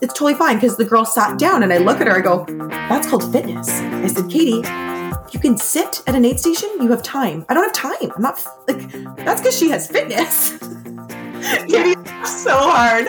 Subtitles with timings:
[0.00, 2.44] it's totally fine because the girl sat down and I look at her, I go,
[2.68, 3.68] that's called fitness.
[3.70, 4.62] I said, Katie,
[5.32, 7.46] you can sit at an aid station, you have time.
[7.48, 8.12] I don't have time.
[8.14, 10.58] I'm not like that's because she has fitness.
[11.68, 13.08] Katie so hard.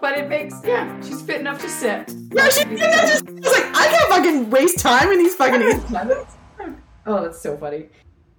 [0.00, 2.12] But it makes yeah, she's fit enough to sit.
[2.32, 5.62] Yeah, she did that just I like, I can't fucking waste time in these fucking
[5.62, 6.26] aid stations.
[7.04, 7.88] Oh, that's so funny.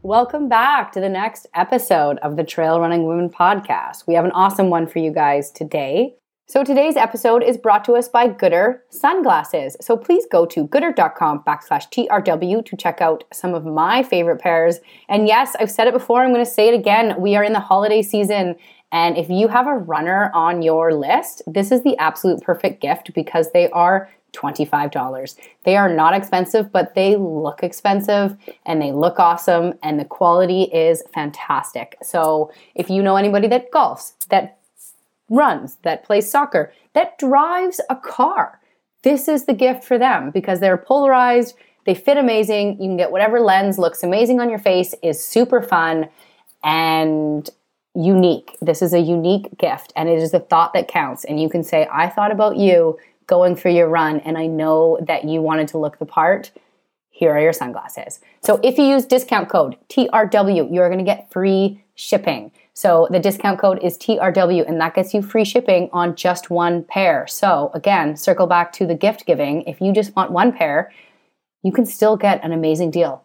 [0.03, 4.07] Welcome back to the next episode of the Trail Running Women podcast.
[4.07, 6.15] We have an awesome one for you guys today.
[6.45, 9.77] So today's episode is brought to us by Goodr Sunglasses.
[9.79, 14.79] So please go to goodr.com backslash TRW to check out some of my favorite pairs.
[15.07, 17.15] And yes, I've said it before, I'm going to say it again.
[17.17, 18.57] We are in the holiday season.
[18.91, 23.13] And if you have a runner on your list, this is the absolute perfect gift
[23.15, 25.35] because they are $25.
[25.63, 30.63] They are not expensive, but they look expensive and they look awesome and the quality
[30.63, 31.95] is fantastic.
[32.03, 34.59] So if you know anybody that golfs, that
[35.33, 38.59] runs, that plays soccer, that drives a car.
[39.03, 42.81] This is the gift for them because they're polarized, they fit amazing.
[42.81, 46.09] You can get whatever lens looks amazing on your face, is super fun
[46.63, 47.49] and
[47.93, 48.57] unique.
[48.61, 51.25] This is a unique gift and it is the thought that counts.
[51.25, 54.97] And you can say, I thought about you going for your run and I know
[55.05, 56.51] that you wanted to look the part.
[57.09, 58.19] Here are your sunglasses.
[58.41, 62.51] So if you use discount code TRW, you're going to get free shipping.
[62.73, 66.83] So the discount code is TRW and that gets you free shipping on just one
[66.83, 67.27] pair.
[67.27, 69.61] So again, circle back to the gift giving.
[69.63, 70.91] If you just want one pair,
[71.61, 73.23] you can still get an amazing deal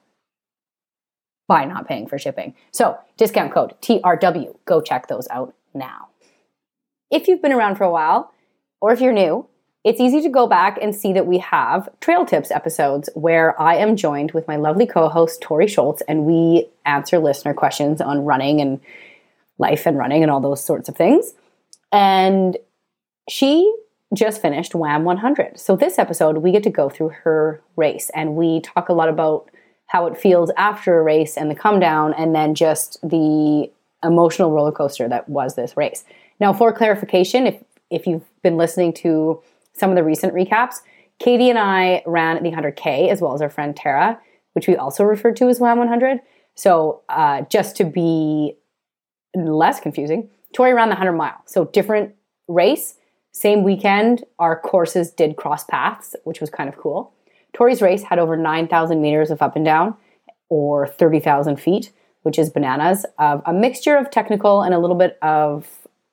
[1.49, 2.55] by not paying for shipping.
[2.73, 4.55] So discount code TRW.
[4.67, 6.09] Go check those out now.
[7.11, 8.33] If you've been around for a while,
[8.83, 9.49] or if you're new,
[9.83, 13.77] it's easy to go back and see that we have trail tips episodes where I
[13.77, 18.27] am joined with my lovely co host, Tori Schultz, and we answer listener questions on
[18.27, 18.81] running and
[19.59, 21.33] life and running and all those sorts of things.
[21.93, 22.57] And
[23.29, 23.73] she
[24.15, 25.59] just finished WAM 100.
[25.59, 29.09] So, this episode, we get to go through her race and we talk a lot
[29.09, 29.51] about
[29.87, 33.71] how it feels after a race and the come down, and then just the
[34.05, 36.05] emotional roller coaster that was this race.
[36.41, 39.43] Now, for clarification, if, if you've been listening to
[39.73, 40.77] some of the recent recaps,
[41.19, 44.21] Katie and I ran the 100K as well as our friend Tara,
[44.53, 46.21] which we also referred to as WAM 100.
[46.55, 48.57] So, uh, just to be
[49.35, 51.43] less confusing, Tori ran the 100 mile.
[51.47, 52.15] So different
[52.49, 52.95] race,
[53.33, 57.13] same weekend, our courses did cross paths, which was kind of cool.
[57.53, 59.95] Tori's race had over 9,000 meters of up and down,
[60.49, 65.19] or 30,000 feet, which is bananas, of a mixture of technical and a little bit
[65.23, 65.67] of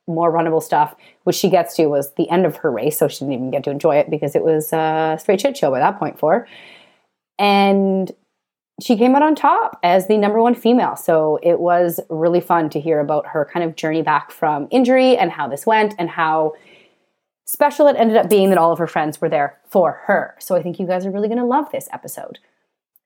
[0.07, 3.19] more runnable stuff, which she gets to was the end of her race, so she
[3.19, 5.97] didn't even get to enjoy it because it was a straight shit show by that
[5.97, 6.47] point for her.
[7.39, 8.11] And
[8.81, 10.95] she came out on top as the number one female.
[10.95, 15.15] So it was really fun to hear about her kind of journey back from injury
[15.17, 16.53] and how this went and how
[17.45, 20.35] special it ended up being that all of her friends were there for her.
[20.39, 22.39] So I think you guys are really going to love this episode.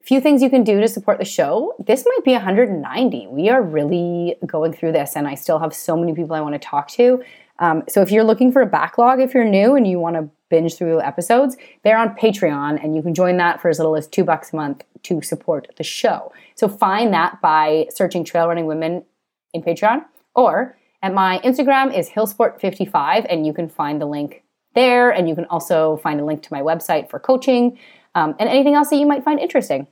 [0.01, 1.75] A few things you can do to support the show.
[1.85, 3.27] This might be 190.
[3.27, 6.53] We are really going through this, and I still have so many people I want
[6.53, 7.21] to talk to.
[7.59, 10.29] Um, so if you're looking for a backlog, if you're new and you want to
[10.49, 14.07] binge through episodes, they're on Patreon, and you can join that for as little as
[14.07, 16.31] two bucks a month to support the show.
[16.55, 19.05] So find that by searching Trail Running Women
[19.53, 20.05] in Patreon,
[20.35, 24.43] or at my Instagram is Hilsport55, and you can find the link
[24.75, 27.77] there, and you can also find a link to my website for coaching
[28.15, 29.87] um, and anything else that you might find interesting.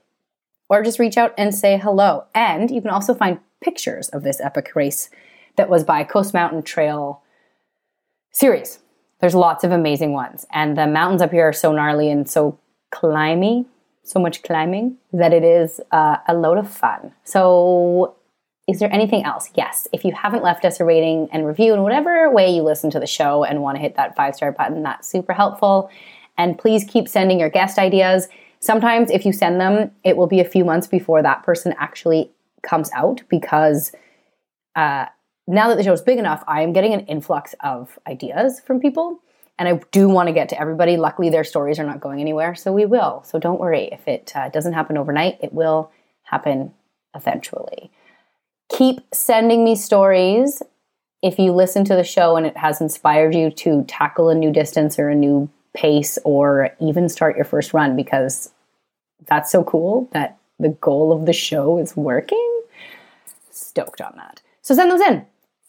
[0.69, 2.25] Or just reach out and say hello.
[2.35, 5.09] And you can also find pictures of this epic race
[5.55, 7.23] that was by Coast Mountain Trail
[8.31, 8.79] series.
[9.19, 10.45] There's lots of amazing ones.
[10.51, 12.59] And the mountains up here are so gnarly and so
[12.93, 13.65] climby,
[14.03, 17.13] so much climbing, that it is uh, a load of fun.
[17.23, 18.15] So,
[18.67, 19.49] is there anything else?
[19.55, 19.87] Yes.
[19.93, 22.99] If you haven't left us a rating and review in whatever way you listen to
[22.99, 25.89] the show and want to hit that five star button, that's super helpful.
[26.37, 28.27] And please keep sending your guest ideas.
[28.59, 32.31] Sometimes, if you send them, it will be a few months before that person actually
[32.61, 33.93] comes out because
[34.75, 35.05] uh,
[35.47, 38.79] now that the show is big enough, I am getting an influx of ideas from
[38.79, 39.21] people.
[39.59, 40.97] And I do want to get to everybody.
[40.97, 43.23] Luckily, their stories are not going anywhere, so we will.
[43.25, 43.89] So don't worry.
[43.91, 45.91] If it uh, doesn't happen overnight, it will
[46.23, 46.73] happen
[47.15, 47.89] eventually.
[48.69, 50.61] Keep sending me stories.
[51.23, 54.51] If you listen to the show and it has inspired you to tackle a new
[54.51, 58.51] distance or a new pace or even start your first run, because
[59.25, 62.61] that's so cool that the goal of the show is working.
[63.49, 64.41] Stoked on that.
[64.61, 65.25] So send those in.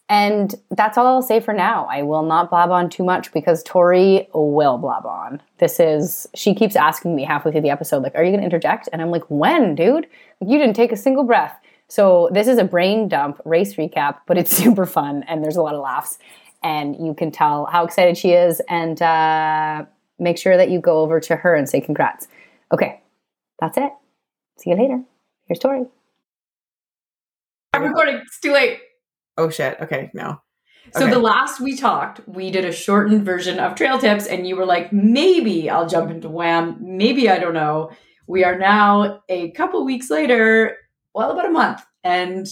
[0.08, 1.87] And that's all I'll say for now.
[1.90, 5.43] I will not blab on too much because Tori will blab on.
[5.58, 8.44] This is, she keeps asking me halfway through the episode, like, are you going to
[8.44, 8.88] interject?
[8.90, 10.06] And I'm like, when, dude?
[10.40, 11.58] You didn't take a single breath.
[11.88, 15.62] So this is a brain dump race recap, but it's super fun and there's a
[15.62, 16.19] lot of laughs.
[16.62, 19.84] and you can tell how excited she is and uh,
[20.19, 22.28] make sure that you go over to her and say congrats.
[22.72, 23.00] Okay,
[23.61, 23.93] that's it.
[24.58, 25.02] See you later.
[25.46, 25.84] Here's Tori.
[27.72, 28.16] I'm recording.
[28.16, 28.81] It's too late.
[29.38, 29.81] Oh shit.
[29.81, 30.40] Okay, no.
[30.94, 31.12] So Okay.
[31.12, 34.67] the last we talked, we did a shortened version of trail tips, and you were
[34.67, 36.76] like, maybe I'll jump into WAM.
[36.81, 37.90] Maybe I don't know.
[38.26, 40.76] We are now a couple weeks later,
[41.14, 42.46] well, about a month, and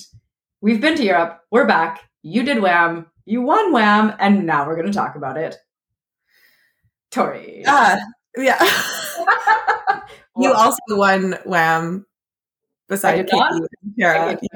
[0.60, 1.40] we've been to Europe.
[1.50, 2.08] We're back.
[2.22, 3.06] You did WAM.
[3.24, 5.56] You won WAM, and now we're going to talk about it.
[7.10, 7.64] Tori.
[7.66, 7.98] Ah,
[8.36, 8.62] yeah.
[10.38, 12.06] you also won WAM
[12.88, 13.28] beside.
[13.28, 13.68] Katie
[13.98, 14.36] Tara.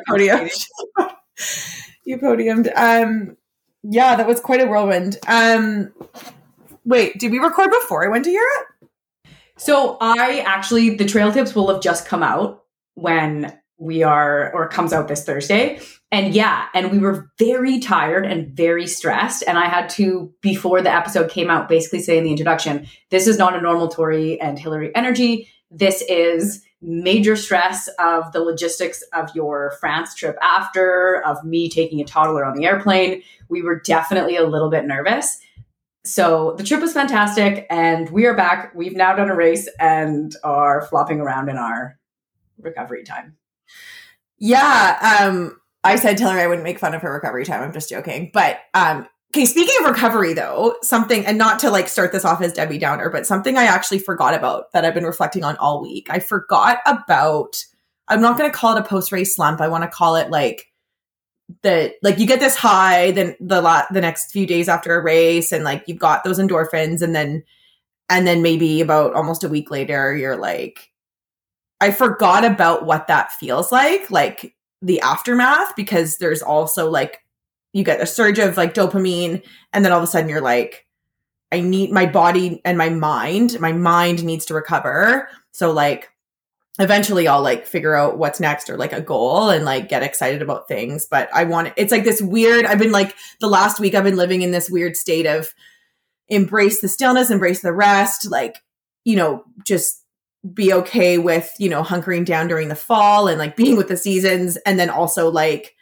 [2.11, 2.73] You podiumed.
[2.75, 3.37] Um,
[3.85, 5.17] yeah, that was quite a whirlwind.
[5.29, 5.93] Um,
[6.85, 8.67] wait, did we record before I went to Europe?
[9.57, 12.65] So I actually the trail tips will have just come out
[12.95, 15.79] when we are or comes out this Thursday.
[16.11, 19.45] And yeah, and we were very tired and very stressed.
[19.47, 23.29] And I had to, before the episode came out, basically say in the introduction, this
[23.29, 25.49] is not a normal Tori and Hillary energy.
[25.71, 32.01] This is major stress of the logistics of your France trip after, of me taking
[32.01, 33.23] a toddler on the airplane.
[33.49, 35.39] We were definitely a little bit nervous.
[36.05, 38.73] So the trip was fantastic, and we are back.
[38.75, 41.99] We've now done a race and are flopping around in our
[42.59, 43.37] recovery time.
[44.39, 45.19] Yeah.
[45.21, 47.63] Um, I said to her I wouldn't make fun of her recovery time.
[47.63, 48.31] I'm just joking.
[48.33, 52.43] But um, okay, speaking of recovery though, something and not to like start this off
[52.43, 55.83] as Debbie Downer, but something I actually forgot about that I've been reflecting on all
[55.83, 56.09] week.
[56.11, 57.65] I forgot about
[58.09, 59.61] I'm not gonna call it a post race slump.
[59.61, 60.67] I want to call it like
[61.63, 65.03] the like you get this high then the lot the next few days after a
[65.03, 67.43] race and like you've got those endorphins and then
[68.09, 70.91] and then maybe about almost a week later you're like
[71.81, 77.21] I forgot about what that feels like, like the aftermath, because there's also like
[77.73, 80.87] you get a surge of like dopamine, and then all of a sudden you're like,
[81.53, 85.29] I need my body and my mind, my mind needs to recover.
[85.53, 86.11] So like
[86.79, 90.43] eventually I'll like figure out what's next or like a goal and like get excited
[90.43, 91.07] about things.
[91.11, 94.17] But I want it's like this weird, I've been like the last week I've been
[94.17, 95.53] living in this weird state of
[96.29, 98.63] embrace the stillness, embrace the rest, like,
[99.05, 100.05] you know, just
[100.55, 103.97] be okay with you know hunkering down during the fall and like being with the
[103.97, 105.75] seasons and then also like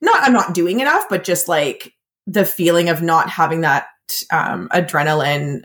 [0.00, 1.92] not i'm not doing enough but just like
[2.26, 3.86] the feeling of not having that
[4.32, 5.62] um adrenaline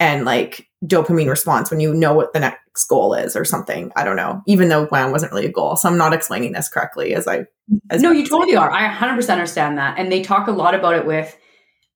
[0.00, 4.04] and like dopamine response when you know what the next goal is or something i
[4.04, 7.14] don't know even though WAM wasn't really a goal so i'm not explaining this correctly
[7.14, 7.46] as i
[7.90, 8.70] as no, you totally are.
[8.70, 9.98] I 100% understand that.
[9.98, 11.36] And they talk a lot about it with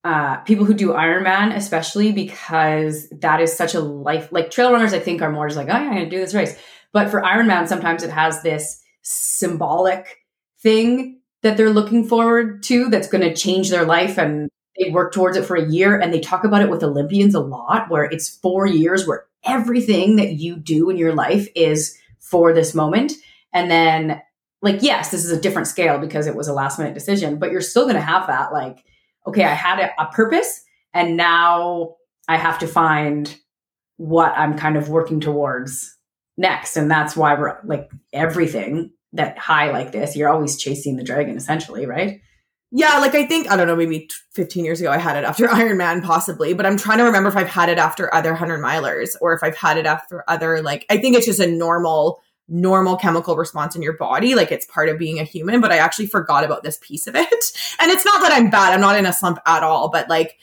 [0.04, 4.30] uh, people who do Ironman, especially because that is such a life.
[4.32, 6.18] Like trail runners, I think are more just like, oh, yeah, I'm going to do
[6.18, 6.58] this race.
[6.92, 10.16] But for Ironman, sometimes it has this symbolic
[10.62, 11.17] thing
[11.48, 14.18] that they're looking forward to that's going to change their life.
[14.18, 14.48] And
[14.78, 15.98] they work towards it for a year.
[15.98, 20.16] And they talk about it with Olympians a lot, where it's four years where everything
[20.16, 23.12] that you do in your life is for this moment.
[23.52, 24.20] And then
[24.62, 27.50] like yes this is a different scale because it was a last minute decision but
[27.50, 28.84] you're still going to have that like
[29.26, 30.62] okay i had a, a purpose
[30.92, 31.94] and now
[32.28, 33.36] i have to find
[33.96, 35.96] what i'm kind of working towards
[36.36, 41.04] next and that's why we're like everything that high like this you're always chasing the
[41.04, 42.20] dragon essentially right
[42.70, 45.48] Yeah, like I think I don't know, maybe 15 years ago I had it after
[45.52, 48.60] Iron Man, possibly, but I'm trying to remember if I've had it after other 100
[48.60, 52.20] milers or if I've had it after other like I think it's just a normal
[52.48, 55.78] normal chemical response in your body, like it's part of being a human, but I
[55.78, 57.44] actually forgot about this piece of it.
[57.80, 60.36] And it's not that I'm bad, I'm not in a slump at all, but like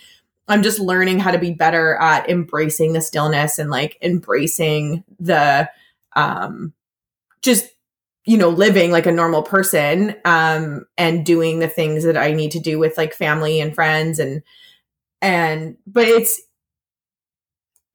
[0.47, 5.69] I'm just learning how to be better at embracing the stillness and like embracing the
[6.15, 6.73] um
[7.41, 7.74] just
[8.25, 12.51] you know living like a normal person um and doing the things that i need
[12.51, 14.41] to do with like family and friends and
[15.21, 16.41] and but it's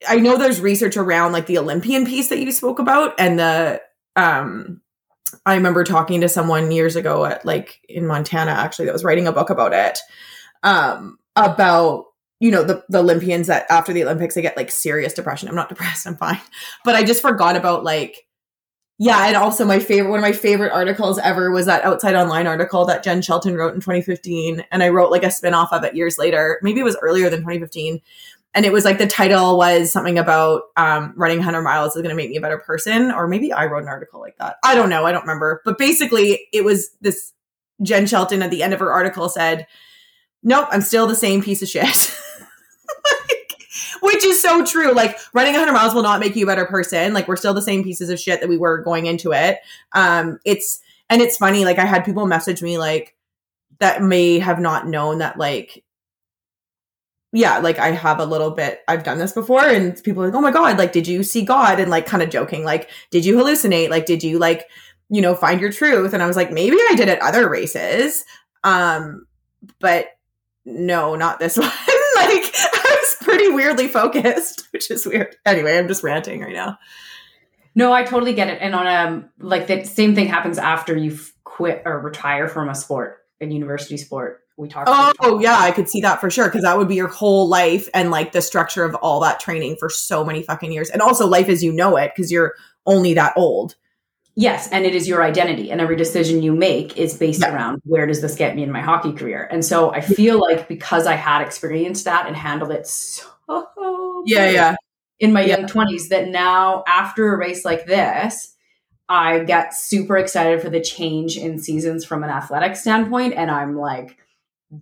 [0.09, 3.81] i know there's research around like the olympian piece that you spoke about and the
[4.17, 4.81] um
[5.47, 9.27] i remember talking to someone years ago at like in montana actually that was writing
[9.27, 9.99] a book about it
[10.63, 12.07] um about
[12.39, 15.49] you know the, the olympians that after the olympics they get like serious depression.
[15.49, 16.41] I'm not depressed i'm fine
[16.85, 18.27] but i just forgot about like
[19.03, 22.47] yeah, and also my favorite one of my favorite articles ever was that Outside Online
[22.47, 25.95] article that Jenn Shelton wrote in 2015, and I wrote like a spin-off of it
[25.95, 26.61] years later.
[26.63, 28.03] Maybe it was earlier than 2015.
[28.53, 32.11] And it was like the title was something about um, running 100 miles is going
[32.11, 34.57] to make me a better person, or maybe I wrote an article like that.
[34.63, 35.63] I don't know, I don't remember.
[35.65, 37.33] But basically, it was this
[37.83, 39.67] Jenn Shelton at the end of her article said,
[40.43, 42.15] "Nope, I'm still the same piece of shit."
[44.01, 44.93] which is so true.
[44.93, 47.15] Like running 100 miles will not make you a better person.
[47.15, 49.59] Like we're still the same pieces of shit that we were going into it.
[49.93, 51.65] Um, it's and it's funny.
[51.65, 53.17] Like I had people message me like
[53.79, 55.85] that may have not known that like
[57.33, 60.35] yeah, like I have a little bit, I've done this before, and people are like,
[60.35, 61.79] oh my God, like, did you see God?
[61.79, 63.89] And like, kind of joking, like, did you hallucinate?
[63.89, 64.67] Like, did you like,
[65.11, 66.13] you know, find your truth?
[66.13, 68.25] And I was like, maybe I did at other races.
[68.65, 69.27] Um,
[69.79, 70.09] but
[70.65, 71.71] no, not this one.
[72.17, 72.53] like,
[73.31, 75.37] pretty weirdly focused, which is weird.
[75.47, 76.79] Anyway, I'm just ranting right now.
[77.75, 78.59] No, I totally get it.
[78.61, 82.75] And on a like the same thing happens after you quit or retire from a
[82.75, 84.41] sport, a university sport.
[84.57, 84.89] We talked.
[85.21, 87.89] Oh yeah, I could see that for sure because that would be your whole life
[87.95, 91.27] and like the structure of all that training for so many fucking years, and also
[91.27, 93.77] life as you know it because you're only that old.
[94.41, 97.55] Yes, and it is your identity, and every decision you make is based yeah.
[97.55, 99.47] around where does this get me in my hockey career.
[99.51, 103.27] And so I feel like because I had experienced that and handled it so
[104.25, 104.77] yeah, yeah,
[105.19, 105.59] in my yeah.
[105.59, 108.55] young twenties, that now after a race like this,
[109.11, 113.77] I get super excited for the change in seasons from an athletic standpoint, and I'm
[113.77, 114.17] like,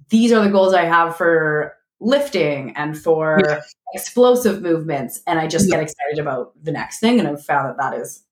[0.09, 3.61] these are the goals I have for lifting and for yeah.
[3.93, 7.79] explosive movements, and I just get excited about the next thing, and I've found that
[7.79, 8.23] that is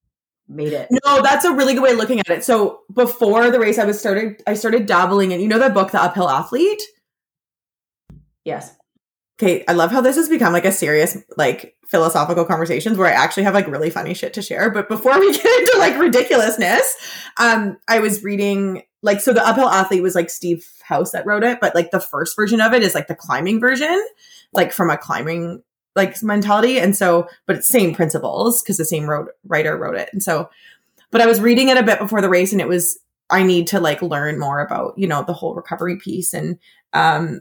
[0.48, 0.88] made it.
[1.04, 2.44] No, that's a really good way of looking at it.
[2.44, 4.42] So before the race, I was started.
[4.46, 5.40] I started dabbling in.
[5.40, 6.82] You know that book, The Uphill Athlete.
[8.44, 8.74] Yes.
[9.38, 13.12] Okay, I love how this has become like a serious, like philosophical conversations where I
[13.12, 14.70] actually have like really funny shit to share.
[14.70, 16.96] But before we get into like ridiculousness,
[17.38, 21.44] um, I was reading like so the uphill athlete was like Steve House that wrote
[21.44, 24.04] it, but like the first version of it is like the climbing version,
[24.52, 25.62] like from a climbing
[25.96, 26.78] like mentality.
[26.78, 30.10] And so, but it's same principles because the same wrote, writer wrote it.
[30.12, 30.48] And so,
[31.10, 32.98] but I was reading it a bit before the race and it was,
[33.30, 36.32] I need to like learn more about, you know, the whole recovery piece.
[36.32, 36.58] And
[36.92, 37.40] um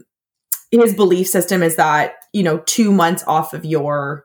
[0.70, 4.24] his belief system is that, you know, two months off of your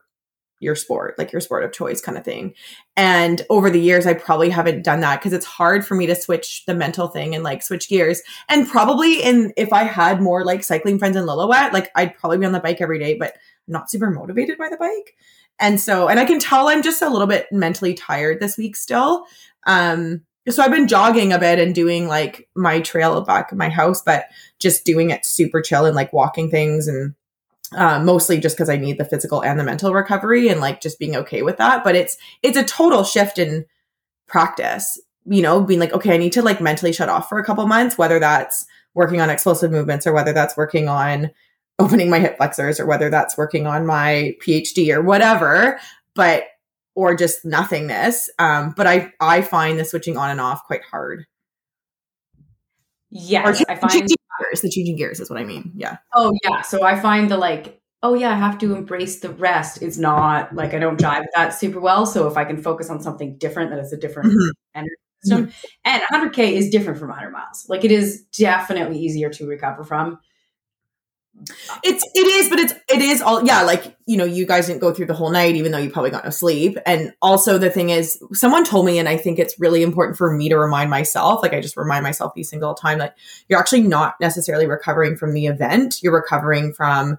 [0.62, 2.54] your sport, like your sport of choice kind of thing.
[2.96, 6.14] And over the years, I probably haven't done that because it's hard for me to
[6.14, 8.22] switch the mental thing and like switch gears.
[8.48, 12.38] And probably in if I had more like cycling friends in Lillooet, like I'd probably
[12.38, 13.34] be on the bike every day, but
[13.66, 15.14] not super motivated by the bike.
[15.58, 18.76] And so, and I can tell I'm just a little bit mentally tired this week
[18.76, 19.26] still.
[19.66, 23.68] Um, so I've been jogging a bit and doing like my trail back at my
[23.68, 24.26] house, but
[24.58, 27.14] just doing it super chill and like walking things and
[27.76, 30.98] uh, mostly just because I need the physical and the mental recovery and like just
[30.98, 31.84] being okay with that.
[31.84, 33.66] But it's it's a total shift in
[34.26, 35.00] practice.
[35.24, 37.64] You know, being like, okay, I need to like mentally shut off for a couple
[37.68, 41.30] months, whether that's working on explosive movements or whether that's working on
[41.82, 45.80] opening my hip flexors or whether that's working on my PhD or whatever,
[46.14, 46.44] but
[46.94, 48.30] or just nothingness.
[48.38, 51.26] Um, but I I find the switching on and off quite hard.
[53.10, 55.72] Yes, I find gears, the changing gears is what I mean.
[55.76, 55.98] Yeah.
[56.14, 56.62] Oh yeah.
[56.62, 59.82] So I find the like, oh yeah, I have to embrace the rest.
[59.82, 62.06] It's not like I don't jive that super well.
[62.06, 64.50] So if I can focus on something different that is a different mm-hmm.
[64.74, 66.00] energy system, mm-hmm.
[66.12, 67.66] and 100k is different from 100 miles.
[67.68, 70.18] Like it is definitely easier to recover from.
[71.82, 73.62] It's it is, but it's it is all yeah.
[73.62, 76.10] Like you know, you guys didn't go through the whole night, even though you probably
[76.10, 76.76] got no sleep.
[76.86, 80.30] And also the thing is, someone told me, and I think it's really important for
[80.32, 81.42] me to remind myself.
[81.42, 82.98] Like I just remind myself these things all the time.
[82.98, 83.16] That
[83.48, 86.00] you're actually not necessarily recovering from the event.
[86.02, 87.18] You're recovering from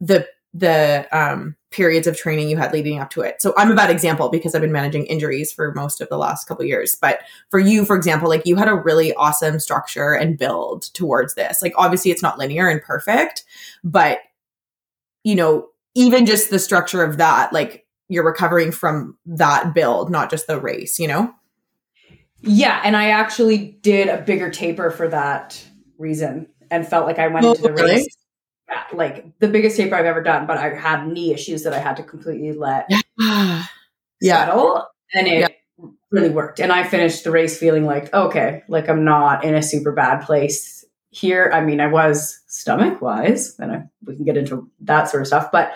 [0.00, 3.40] the the um, periods of training you had leading up to it.
[3.40, 6.46] So I'm a bad example because I've been managing injuries for most of the last
[6.48, 6.96] couple years.
[7.00, 11.34] But for you, for example, like you had a really awesome structure and build towards
[11.34, 11.62] this.
[11.62, 13.44] Like obviously it's not linear and perfect,
[13.84, 14.18] but
[15.22, 20.30] you know, even just the structure of that, like you're recovering from that build, not
[20.30, 21.32] just the race, you know?
[22.40, 25.62] Yeah, and I actually did a bigger taper for that
[25.98, 27.96] reason and felt like I went oh, into the really?
[27.96, 28.16] race
[28.92, 31.96] like the biggest taper I've ever done, but I had knee issues that I had
[31.96, 32.86] to completely let
[33.18, 33.66] yeah.
[34.20, 34.86] settle.
[35.14, 35.88] And it yeah.
[36.10, 36.60] really worked.
[36.60, 40.24] And I finished the race feeling like, okay, like I'm not in a super bad
[40.24, 41.50] place here.
[41.52, 45.26] I mean, I was stomach wise, and I, we can get into that sort of
[45.26, 45.50] stuff.
[45.50, 45.74] But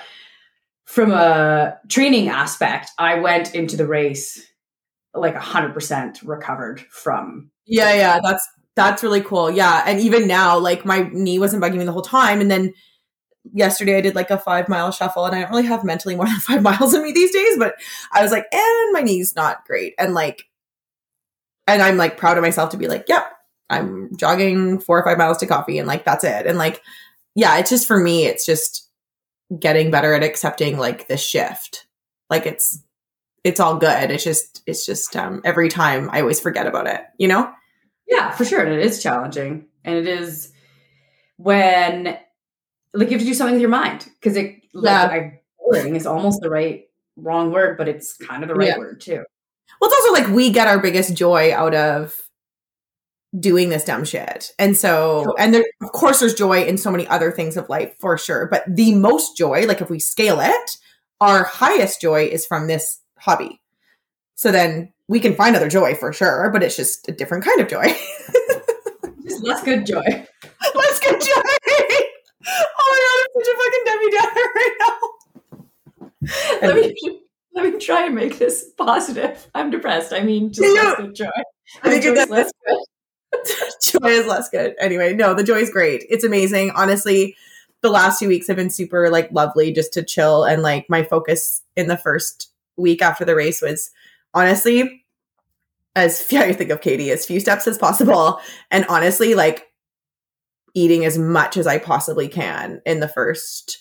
[0.84, 4.46] from a training aspect, I went into the race
[5.14, 7.50] like 100% recovered from.
[7.66, 9.50] Yeah, yeah, that's that's really cool.
[9.50, 9.84] Yeah.
[9.86, 12.40] And even now, like my knee wasn't bugging me the whole time.
[12.40, 12.74] And then
[13.52, 16.26] yesterday I did like a five mile shuffle and I don't really have mentally more
[16.28, 17.74] than five miles in me these days, but
[18.12, 19.94] I was like, and my knee's not great.
[19.98, 20.44] And like,
[21.66, 23.30] and I'm like proud of myself to be like, yep,
[23.70, 26.46] I'm jogging four or five miles to coffee and like, that's it.
[26.46, 26.82] And like,
[27.34, 28.90] yeah, it's just for me, it's just
[29.58, 31.86] getting better at accepting like the shift.
[32.28, 32.82] Like it's,
[33.44, 34.10] it's all good.
[34.10, 37.50] It's just, it's just, um, every time I always forget about it, you know?
[38.06, 38.62] Yeah, for sure.
[38.62, 39.66] And it is challenging.
[39.84, 40.52] And it is
[41.36, 42.18] when
[42.92, 45.30] like you have to do something with your mind because it like yeah.
[45.58, 46.84] Boring is almost the right
[47.16, 48.78] wrong word, but it's kind of the right yeah.
[48.78, 49.24] word too.
[49.80, 52.20] Well, it's also like we get our biggest joy out of
[53.38, 54.52] doing this dumb shit.
[54.58, 57.94] And so, and there, of course, there's joy in so many other things of life
[57.98, 58.46] for sure.
[58.50, 60.76] But the most joy, like if we scale it,
[61.20, 63.60] our highest joy is from this hobby.
[64.36, 67.60] So then we can find other joy for sure, but it's just a different kind
[67.60, 67.94] of joy.
[69.24, 70.02] Just less good joy.
[70.74, 71.42] Less good joy.
[72.46, 76.68] Oh my god, I'm such a fucking Debbie Downer right now.
[76.68, 77.20] Let me
[77.54, 79.48] let me try and make this positive.
[79.54, 80.12] I'm depressed.
[80.12, 81.30] I mean, just less good joy.
[81.82, 82.78] I think Joy less good.
[84.02, 84.74] joy is less good.
[84.78, 86.04] Anyway, no, the joy is great.
[86.10, 86.72] It's amazing.
[86.72, 87.34] Honestly,
[87.80, 91.02] the last two weeks have been super like lovely just to chill and like my
[91.02, 93.90] focus in the first week after the race was
[94.34, 95.04] honestly
[95.96, 99.66] as yeah, I think of Katie as few steps as possible and honestly like
[100.74, 103.78] eating as much as I possibly can in the first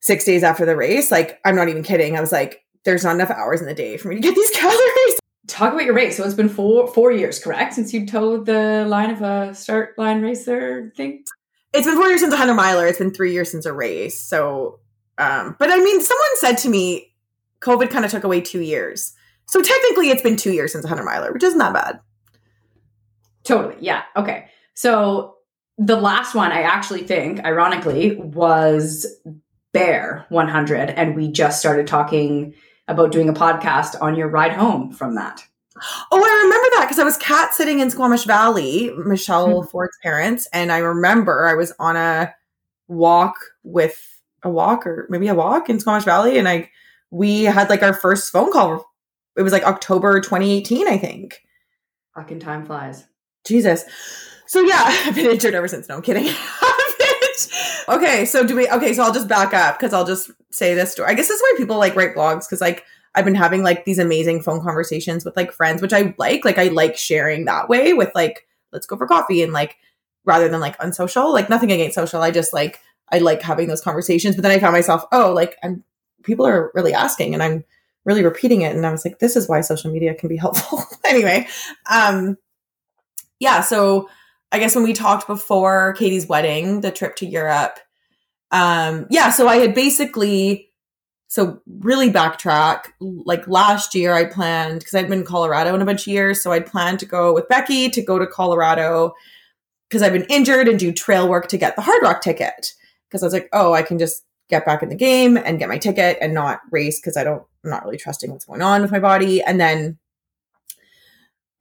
[0.00, 1.10] 6 days after the race.
[1.12, 2.16] Like I'm not even kidding.
[2.16, 4.50] I was like there's not enough hours in the day for me to get these
[4.50, 5.18] calories.
[5.48, 6.16] Talk about your race.
[6.16, 7.74] So it's been four four years, correct?
[7.74, 11.24] Since you towed the line of a start line racer thing.
[11.72, 12.86] it's been four years since a hundred miler.
[12.86, 14.20] It's been three years since a race.
[14.20, 14.78] So,
[15.18, 17.12] um, but I mean, someone said to me,
[17.60, 19.14] COVID kind of took away two years.
[19.46, 22.00] So technically, it's been two years since a hundred miler, which isn't that bad.
[23.44, 23.76] Totally.
[23.80, 24.02] Yeah.
[24.16, 24.46] Okay.
[24.74, 25.36] So
[25.78, 29.06] the last one I actually think, ironically, was
[29.72, 30.90] Bear 100.
[30.90, 32.54] And we just started talking
[32.88, 35.44] about doing a podcast on your ride home from that.
[36.12, 39.66] Oh, I remember that because I was cat sitting in Squamish Valley, Michelle hmm.
[39.66, 42.32] Ford's parents, and I remember I was on a
[42.88, 46.70] walk with a walk or maybe a walk in Squamish Valley, and I
[47.10, 48.91] we had like our first phone call.
[49.36, 51.42] It was like October 2018, I think.
[52.14, 53.06] Fucking time flies.
[53.46, 53.84] Jesus.
[54.46, 55.88] So yeah, I've been injured ever since.
[55.88, 56.28] No, I'm kidding.
[57.88, 58.68] okay, so do we?
[58.68, 61.08] Okay, so I'll just back up because I'll just say this story.
[61.08, 62.84] I guess this is why people like write blogs because like
[63.14, 66.44] I've been having like these amazing phone conversations with like friends, which I like.
[66.44, 69.76] Like I like sharing that way with like let's go for coffee and like
[70.24, 71.32] rather than like unsocial.
[71.32, 72.22] Like nothing against social.
[72.22, 74.36] I just like I like having those conversations.
[74.36, 75.84] But then I found myself, oh, like I'm
[76.22, 77.64] people are really asking and I'm
[78.04, 78.74] really repeating it.
[78.74, 80.84] And I was like, this is why social media can be helpful.
[81.04, 81.46] anyway,
[81.90, 82.36] um,
[83.38, 83.60] yeah.
[83.60, 84.08] So
[84.50, 87.78] I guess when we talked before Katie's wedding, the trip to Europe,
[88.50, 89.30] um, yeah.
[89.30, 90.70] So I had basically,
[91.28, 92.84] so really backtrack.
[93.00, 96.42] Like last year, I planned because I'd been in Colorado in a bunch of years,
[96.42, 99.14] so I'd planned to go with Becky to go to Colorado
[99.88, 102.72] because I've been injured and do trail work to get the Hardrock ticket.
[103.08, 105.68] Because I was like, oh, I can just get back in the game and get
[105.68, 108.82] my ticket and not race because I don't, I'm not really trusting what's going on
[108.82, 109.42] with my body.
[109.42, 109.98] And then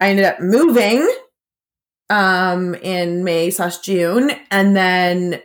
[0.02, 1.10] I ended up moving
[2.10, 4.32] um in May slash June.
[4.52, 5.42] And then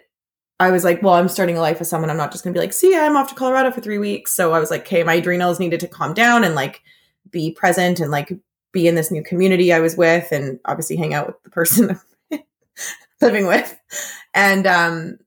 [0.59, 2.11] I was like, well, I'm starting a life with someone.
[2.11, 4.35] I'm not just gonna be like, see, I'm off to Colorado for three weeks.
[4.35, 6.83] So I was like, okay, my adrenals needed to calm down and like
[7.31, 8.33] be present and like
[8.73, 12.01] be in this new community I was with and obviously hang out with the person
[13.21, 13.79] living with.
[14.35, 15.19] And um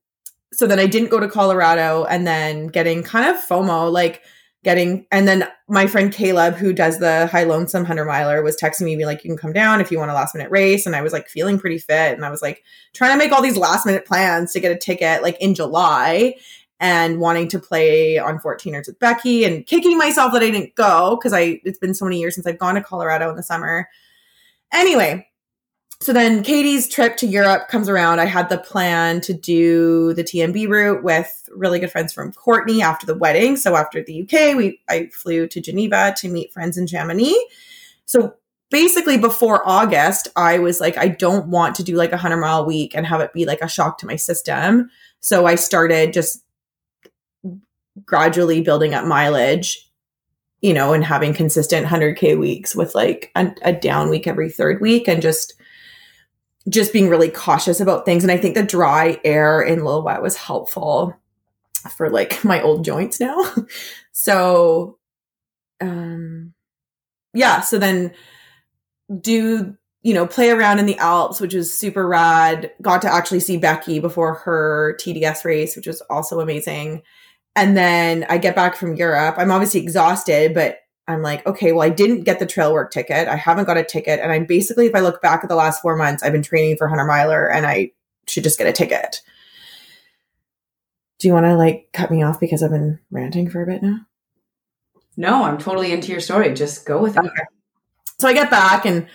[0.60, 4.20] so then I didn't go to Colorado and then getting kind of FOMO, like
[4.62, 8.82] getting and then my friend Caleb, who does the high lonesome hundred miler, was texting
[8.82, 10.84] me, be like, you can come down if you want a last minute race.
[10.84, 12.14] And I was like feeling pretty fit.
[12.14, 14.76] And I was like trying to make all these last minute plans to get a
[14.76, 16.34] ticket like in July
[16.78, 21.16] and wanting to play on 14ers with Becky and kicking myself that I didn't go
[21.16, 23.88] because I it's been so many years since I've gone to Colorado in the summer.
[24.74, 25.26] Anyway,
[26.02, 28.20] so then Katie's trip to Europe comes around.
[28.20, 32.80] I had the plan to do the TMB route with really good friends from Courtenay
[32.80, 33.56] after the wedding.
[33.56, 37.36] So after the UK, we I flew to Geneva to meet friends in Chamonix.
[38.06, 38.34] So
[38.70, 42.64] basically before August, I was like, I don't want to do like a hundred mile
[42.64, 44.90] week and have it be like a shock to my system.
[45.20, 46.42] So I started just
[48.06, 49.86] gradually building up mileage
[50.62, 54.80] you know, and having consistent 100K weeks with like a, a down week every third
[54.80, 55.54] week and just
[56.68, 58.22] just being really cautious about things.
[58.22, 61.16] And I think the dry air in Lillooet was helpful
[61.96, 63.54] for like my old joints now.
[64.12, 64.98] so
[65.80, 66.52] um
[67.32, 68.12] yeah, so then
[69.20, 72.70] do you know, play around in the Alps, which was super rad.
[72.80, 77.02] Got to actually see Becky before her TDS race, which was also amazing.
[77.54, 79.34] And then I get back from Europe.
[79.36, 80.78] I'm obviously exhausted, but
[81.10, 83.28] I'm like, okay, well, I didn't get the trail work ticket.
[83.28, 84.20] I haven't got a ticket.
[84.20, 86.76] And I'm basically, if I look back at the last four months, I've been training
[86.76, 87.92] for 100 miler and I
[88.26, 89.22] should just get a ticket.
[91.18, 93.82] Do you want to like cut me off because I've been ranting for a bit
[93.82, 94.06] now?
[95.16, 96.54] No, I'm totally into your story.
[96.54, 97.24] Just go with it.
[97.24, 97.42] Okay.
[98.18, 99.06] So I get back and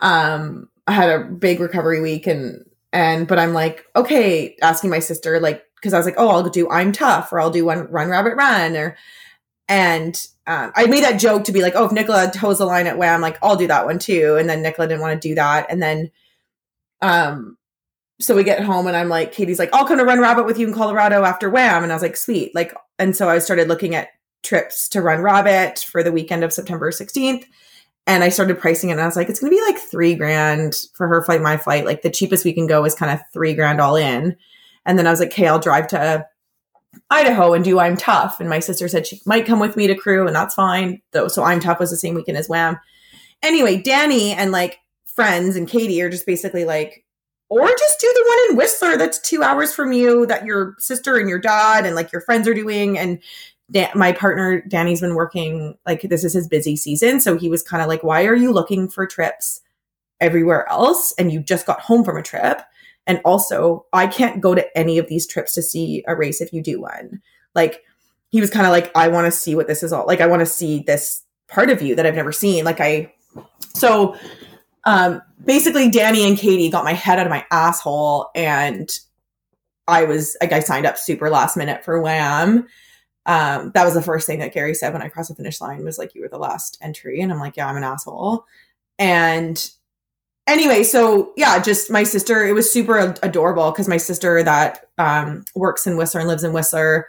[0.00, 4.98] um I had a big recovery week and and but I'm like, okay, asking my
[4.98, 8.08] sister like because I was like, oh, I'll do IMTUF or I'll do one run
[8.08, 8.96] rabbit run or
[9.68, 10.14] and
[10.46, 12.98] um, I made that joke to be like, oh, if Nicola toes the line at
[12.98, 14.36] WAM, like, I'll do that one too.
[14.38, 15.66] And then Nicola didn't want to do that.
[15.70, 16.10] And then
[17.00, 17.56] um,
[18.22, 20.58] so we get home and I'm like, Katie's like, I'll come to Run Rabbit with
[20.58, 21.82] you in Colorado after WAM.
[21.82, 22.54] And I was like, sweet.
[22.54, 24.08] Like, and so I started looking at
[24.42, 27.44] trips to Run Rabbit for the weekend of September 16th.
[28.06, 30.14] And I started pricing it and I was like, it's going to be like three
[30.14, 31.84] grand for her flight, my flight.
[31.84, 34.36] Like the cheapest we can go is kind of three grand all in.
[34.84, 36.26] And then I was like, okay, I'll drive to
[37.10, 38.40] Idaho and do IMTUF.
[38.40, 41.00] And my sister said she might come with me to crew and that's fine.
[41.12, 42.78] Though, so IMTUF was the same weekend as WAM.
[43.42, 47.04] Anyway, Danny and like friends and Katie are just basically like,
[47.48, 51.18] or just do the one in Whistler that's two hours from you that your sister
[51.18, 52.98] and your dad and like your friends are doing.
[52.98, 53.18] And
[53.70, 57.62] Dan- my partner Danny's been working like this is his busy season, so he was
[57.62, 59.60] kind of like, "Why are you looking for trips
[60.20, 62.62] everywhere else and you just got home from a trip?"
[63.06, 66.52] And also, I can't go to any of these trips to see a race if
[66.52, 67.20] you do one.
[67.54, 67.82] Like
[68.30, 70.20] he was kind of like, "I want to see what this is all like.
[70.20, 73.12] I want to see this part of you that I've never seen." Like I,
[73.74, 74.16] so
[74.84, 78.88] um, basically, Danny and Katie got my head out of my asshole, and
[79.88, 82.68] I was like, I signed up super last minute for WAM
[83.26, 85.84] um, that was the first thing that Gary said when I crossed the finish line
[85.84, 87.20] was like, you were the last entry.
[87.20, 88.44] And I'm like, yeah, I'm an asshole.
[88.98, 89.70] And
[90.52, 95.44] anyway, so yeah, just my sister, it was super adorable because my sister that um,
[95.54, 97.08] works in Whistler and lives in Whistler,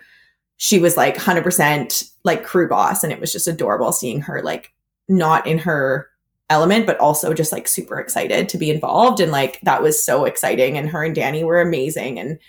[0.58, 3.03] she was like 100% like crew boss.
[3.03, 4.73] And it was just adorable seeing her like
[5.08, 6.10] not in her
[6.49, 9.19] element, but also just like super excited to be involved.
[9.19, 10.77] And like that was so exciting.
[10.77, 12.19] And her and Danny were amazing.
[12.19, 12.39] And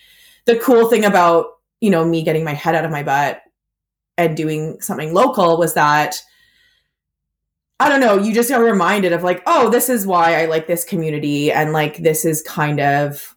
[0.47, 1.47] the cool thing about,
[1.81, 3.43] you know, me getting my head out of my butt
[4.17, 6.23] and doing something local was that
[7.81, 10.67] I don't know, you just got reminded of like, oh, this is why I like
[10.67, 13.35] this community and like this is kind of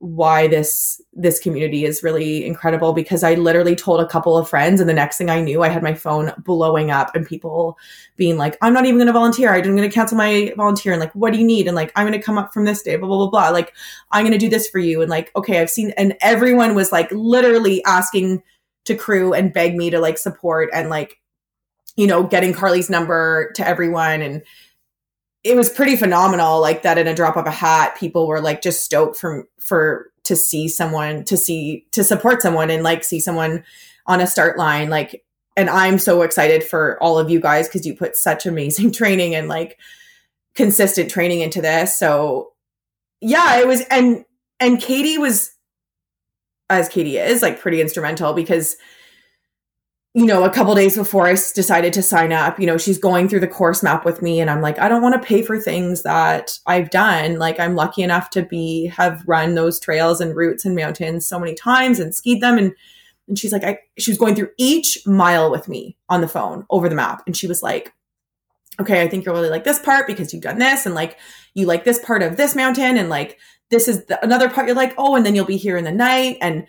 [0.00, 4.80] why this this community is really incredible because I literally told a couple of friends
[4.80, 7.76] and the next thing I knew I had my phone blowing up and people
[8.16, 9.52] being like I'm not even to volunteer.
[9.52, 11.66] I'm to cancel my volunteer and like what do you need?
[11.66, 13.74] and like I'm to come up from this day blah blah blah blah like
[14.10, 17.10] I'm to do this for you and like okay I've seen and everyone was like
[17.12, 18.42] literally asking
[18.86, 21.20] to crew and beg me to like support and like
[22.00, 24.22] you know getting carly's number to everyone.
[24.22, 24.42] And
[25.44, 28.62] it was pretty phenomenal like that in a drop of a hat people were like
[28.62, 33.20] just stoked from for to see someone to see to support someone and like see
[33.20, 33.62] someone
[34.06, 34.88] on a start line.
[34.88, 35.22] Like
[35.56, 39.34] and i'm so excited for all of you guys because you put such amazing training
[39.34, 39.78] and like
[40.54, 41.98] consistent training into this.
[41.98, 42.52] So
[43.20, 44.24] yeah it was and
[44.58, 45.50] and katie was
[46.70, 48.76] as Katie is, like pretty instrumental because
[50.12, 53.28] you know, a couple days before I decided to sign up, you know, she's going
[53.28, 55.58] through the course map with me and I'm like, I don't want to pay for
[55.58, 57.38] things that I've done.
[57.38, 61.38] Like I'm lucky enough to be have run those trails and routes and mountains so
[61.38, 62.72] many times and skied them and
[63.28, 66.66] and she's like I she was going through each mile with me on the phone
[66.70, 67.94] over the map and she was like
[68.80, 71.18] okay, I think you'll really like this part because you've done this and like
[71.54, 73.38] you like this part of this mountain and like
[73.70, 75.92] this is the, another part you're like, oh, and then you'll be here in the
[75.92, 76.36] night.
[76.40, 76.66] And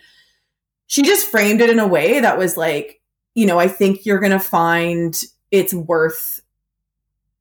[0.86, 3.00] she just framed it in a way that was like,
[3.34, 6.40] you know, I think you're going to find it's worth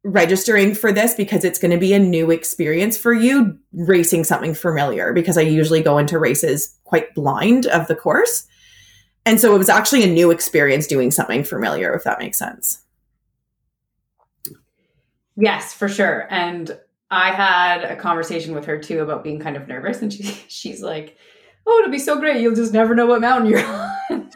[0.04, 4.54] registering for this because it's going to be a new experience for you racing something
[4.54, 8.48] familiar because I usually go into races quite blind of the course.
[9.26, 12.82] And so it was actually a new experience doing something familiar, if that makes sense.
[15.38, 16.28] Yes, for sure.
[16.32, 16.78] And
[17.12, 20.82] I had a conversation with her too about being kind of nervous, and she she's
[20.82, 21.18] like,
[21.68, 22.42] "Oh, it'll be so great.
[22.42, 24.30] You'll just never know what mountain you're on."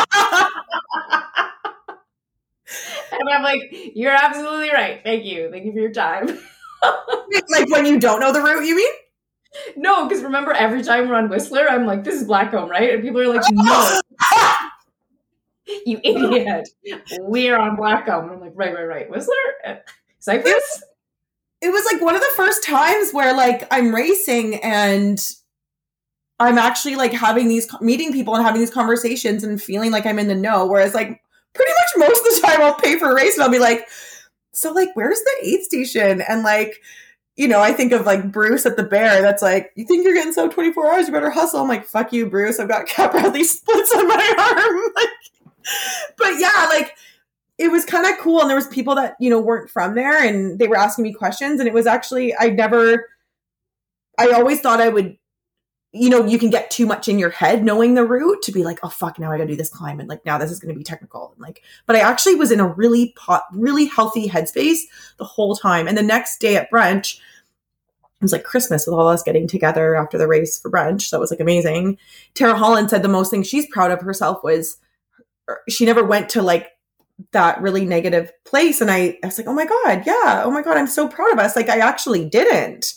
[3.20, 5.00] and I'm like, "You're absolutely right.
[5.04, 5.50] Thank you.
[5.50, 6.26] Thank you for your time."
[7.50, 8.92] like when you don't know the route, you mean?
[9.76, 13.02] No, because remember, every time we're on Whistler, I'm like, "This is Blackcomb, right?" And
[13.02, 14.00] people are like, "No."
[15.86, 16.68] you idiot.
[17.20, 18.32] We're on Blackcomb.
[18.32, 19.10] I'm like, right, right, right.
[19.10, 19.34] Whistler?
[19.64, 19.74] Uh,
[20.18, 20.82] Cypress?
[21.60, 25.20] it was like one of the first times where like I'm racing and
[26.38, 30.18] I'm actually like having these meeting people and having these conversations and feeling like I'm
[30.18, 30.66] in the know.
[30.66, 31.20] Whereas like
[31.54, 33.88] pretty much most of the time I'll pay for a race and I'll be like,
[34.52, 36.22] so like where's the aid station?
[36.22, 36.80] And like,
[37.36, 40.14] you know, I think of like Bruce at the bear that's like, you think you're
[40.14, 41.60] getting so 24 hours, you better hustle.
[41.60, 42.58] I'm like, fuck you, Bruce.
[42.58, 44.92] I've got Cap Bradley splits on my arm.
[44.96, 45.08] like,
[46.16, 46.94] but yeah, like
[47.60, 50.24] it was kind of cool and there was people that you know weren't from there
[50.26, 53.10] and they were asking me questions and it was actually i never
[54.18, 55.16] i always thought i would
[55.92, 58.62] you know you can get too much in your head knowing the route to be
[58.62, 60.74] like oh fuck now i gotta do this climb and like now this is gonna
[60.74, 64.80] be technical and like but i actually was in a really pot really healthy headspace
[65.16, 67.18] the whole time and the next day at brunch
[68.20, 71.08] it was like Christmas with all us getting together after the race for brunch.
[71.08, 71.96] That was like amazing.
[72.34, 74.76] Tara Holland said the most thing she's proud of herself was
[75.70, 76.68] she never went to like
[77.32, 78.82] that really negative place.
[78.82, 81.32] And I, I was like, oh my God, yeah, oh my God, I'm so proud
[81.32, 81.56] of us.
[81.56, 82.92] Like I actually didn't.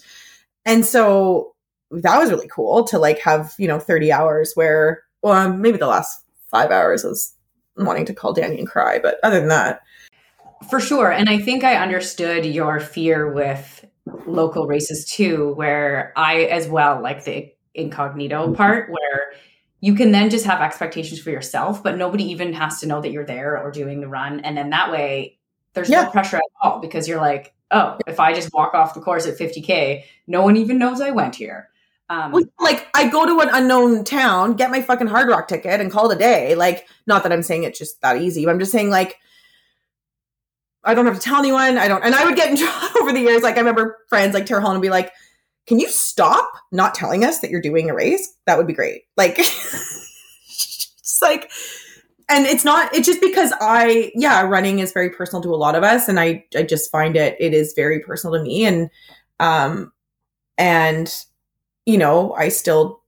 [0.66, 1.53] and so
[1.92, 5.78] that was really cool to like have you know 30 hours where well um, maybe
[5.78, 6.20] the last
[6.50, 7.34] five hours was
[7.78, 9.82] wanting to call danny and cry but other than that
[10.70, 13.86] for sure and i think i understood your fear with
[14.26, 18.56] local races too where i as well like the incognito mm-hmm.
[18.56, 19.34] part where
[19.80, 23.12] you can then just have expectations for yourself but nobody even has to know that
[23.12, 25.38] you're there or doing the run and then that way
[25.74, 26.04] there's yeah.
[26.04, 29.26] no pressure at all because you're like oh if i just walk off the course
[29.26, 31.70] at 50k no one even knows i went here
[32.14, 36.10] um, like I go to an unknown town, get my fucking Hardrock ticket, and call
[36.12, 36.56] it a day.
[36.56, 39.18] Like, not that I'm saying it's just that easy, but I'm just saying like
[40.84, 41.78] I don't have to tell anyone.
[41.78, 43.42] I don't, and I would get in trouble over the years.
[43.42, 45.12] Like I remember friends like Tara Holland would be like,
[45.66, 48.36] "Can you stop not telling us that you're doing a race?
[48.46, 51.50] That would be great." Like, it's like,
[52.30, 52.94] and it's not.
[52.94, 56.20] It's just because I, yeah, running is very personal to a lot of us, and
[56.20, 58.90] I, I just find it, it is very personal to me, and,
[59.40, 59.92] um,
[60.58, 61.14] and
[61.86, 63.04] you know, I still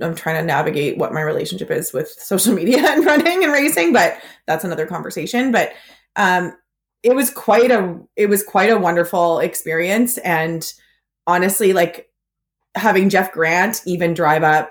[0.00, 3.92] I'm trying to navigate what my relationship is with social media and running and racing,
[3.92, 5.52] but that's another conversation.
[5.52, 5.72] But
[6.16, 6.56] um,
[7.02, 10.70] it was quite a it was quite a wonderful experience, and
[11.26, 12.10] honestly, like
[12.74, 14.70] having Jeff Grant even drive up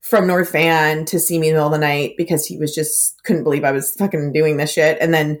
[0.00, 2.74] from North Van to see me in the middle of the night because he was
[2.74, 5.40] just couldn't believe I was fucking doing this shit, and then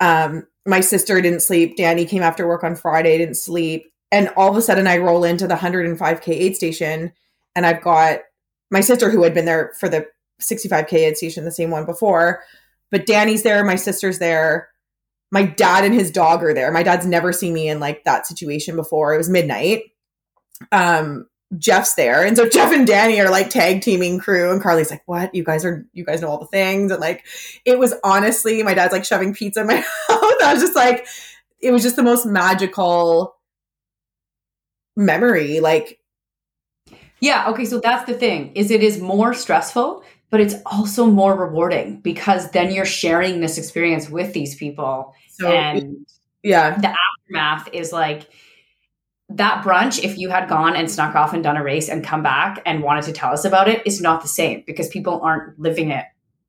[0.00, 1.76] um, my sister didn't sleep.
[1.76, 5.24] Danny came after work on Friday, didn't sleep and all of a sudden I roll
[5.24, 7.12] into the 105k aid station
[7.54, 8.20] and I've got
[8.70, 10.06] my sister who had been there for the
[10.40, 12.42] 65k aid station, the same one before,
[12.90, 14.70] but Danny's there, my sister's there,
[15.30, 16.72] my dad and his dog are there.
[16.72, 19.14] My dad's never seen me in like that situation before.
[19.14, 19.82] It was midnight.
[20.72, 22.24] Um, Jeff's there.
[22.24, 25.34] And so Jeff and Danny are like tag teaming crew and Carly's like, what?
[25.34, 26.90] You guys are, you guys know all the things.
[26.90, 27.24] And like,
[27.64, 29.74] it was honestly, my dad's like shoving pizza in my
[30.08, 30.42] mouth.
[30.42, 31.06] I was just like,
[31.60, 33.36] it was just the most magical
[34.96, 36.00] memory like
[37.20, 41.36] yeah okay so that's the thing is it is more stressful but it's also more
[41.36, 46.06] rewarding because then you're sharing this experience with these people so, and
[46.42, 48.28] yeah the aftermath is like
[49.28, 52.22] that brunch if you had gone and snuck off and done a race and come
[52.22, 55.58] back and wanted to tell us about it is not the same because people aren't
[55.58, 56.04] living it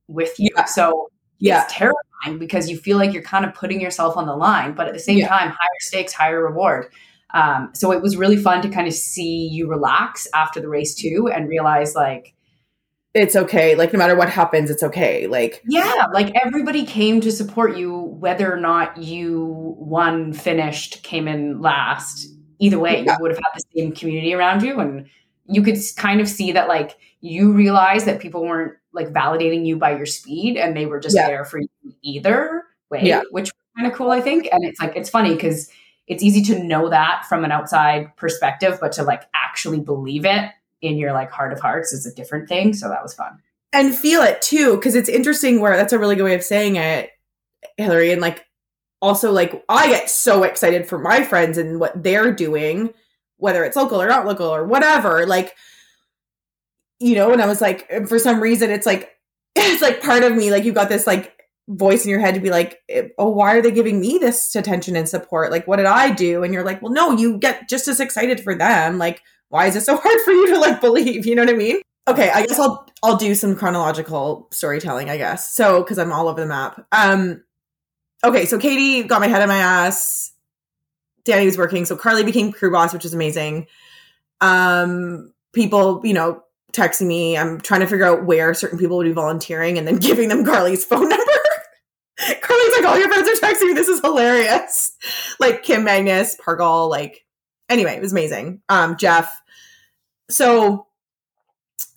[0.07, 0.65] with you yeah.
[0.65, 1.63] so yeah.
[1.63, 4.87] it's terrifying because you feel like you're kind of putting yourself on the line but
[4.87, 5.27] at the same yeah.
[5.27, 6.91] time higher stakes higher reward
[7.33, 10.95] um, so it was really fun to kind of see you relax after the race
[10.95, 12.33] too and realize like
[13.13, 13.75] it's okay.
[13.75, 15.27] Like no matter what happens, it's okay.
[15.27, 21.27] Like yeah, like everybody came to support you, whether or not you won, finished, came
[21.27, 22.27] in last.
[22.59, 23.13] Either way, yeah.
[23.13, 25.07] you would have had the same community around you, and
[25.47, 29.77] you could kind of see that like you realized that people weren't like validating you
[29.77, 31.27] by your speed, and they were just yeah.
[31.27, 31.67] there for you
[32.03, 33.21] either way, yeah.
[33.31, 34.47] which was kind of cool, I think.
[34.51, 35.69] And it's like it's funny because
[36.07, 40.51] it's easy to know that from an outside perspective, but to like actually believe it
[40.81, 42.73] in your like heart of hearts is a different thing.
[42.73, 43.39] So that was fun.
[43.73, 46.75] And feel it too, because it's interesting where that's a really good way of saying
[46.75, 47.11] it,
[47.77, 48.11] Hillary.
[48.11, 48.45] And like
[49.01, 52.93] also like I get so excited for my friends and what they're doing,
[53.37, 55.25] whether it's local or not local or whatever.
[55.25, 55.55] Like,
[56.99, 59.11] you know, and I was like, for some reason it's like
[59.55, 61.30] it's like part of me, like you got this like
[61.67, 62.79] voice in your head to be like,
[63.17, 65.51] oh, why are they giving me this attention and support?
[65.51, 66.43] Like, what did I do?
[66.43, 68.97] And you're like, well, no, you get just as excited for them.
[68.97, 71.25] Like, why is it so hard for you to like believe?
[71.25, 71.81] You know what I mean?
[72.07, 75.53] Okay, I guess I'll I'll do some chronological storytelling, I guess.
[75.53, 76.85] So, because I'm all over the map.
[76.91, 77.43] Um,
[78.23, 80.33] okay, so Katie got my head in my ass.
[81.23, 83.67] Danny was working, so Carly became crew boss, which is amazing.
[84.39, 86.43] Um, people, you know,
[86.73, 87.37] texting me.
[87.37, 90.43] I'm trying to figure out where certain people would be volunteering, and then giving them
[90.43, 91.31] Carly's phone number.
[92.41, 93.73] Carly's like, all your friends are texting me.
[93.73, 94.95] This is hilarious.
[95.39, 97.25] Like Kim Magnus, Pargal, like
[97.69, 98.61] anyway, it was amazing.
[98.69, 99.41] Um, Jeff.
[100.29, 100.87] So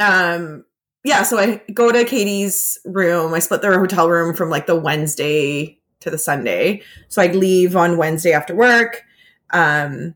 [0.01, 0.65] um
[1.05, 3.35] yeah, so I go to Katie's room.
[3.35, 6.83] I split their hotel room from like the Wednesday to the Sunday.
[7.09, 9.03] So I leave on Wednesday after work.
[9.51, 10.15] Um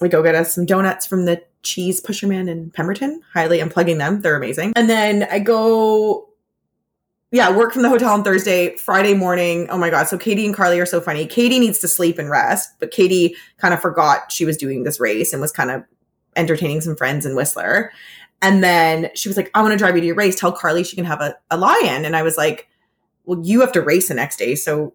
[0.00, 3.22] we go get us some donuts from the cheese pusherman in Pemberton.
[3.32, 4.20] Highly unplugging them.
[4.20, 4.72] They're amazing.
[4.76, 6.25] And then I go
[7.32, 9.66] yeah, work from the hotel on Thursday, Friday morning.
[9.68, 10.06] Oh my God.
[10.06, 11.26] So Katie and Carly are so funny.
[11.26, 15.00] Katie needs to sleep and rest, but Katie kind of forgot she was doing this
[15.00, 15.82] race and was kind of
[16.36, 17.90] entertaining some friends in Whistler.
[18.42, 20.38] And then she was like, I want to drive you to your race.
[20.38, 22.04] Tell Carly she can have a, a lie-in.
[22.04, 22.68] And I was like,
[23.24, 24.54] well, you have to race the next day.
[24.54, 24.94] So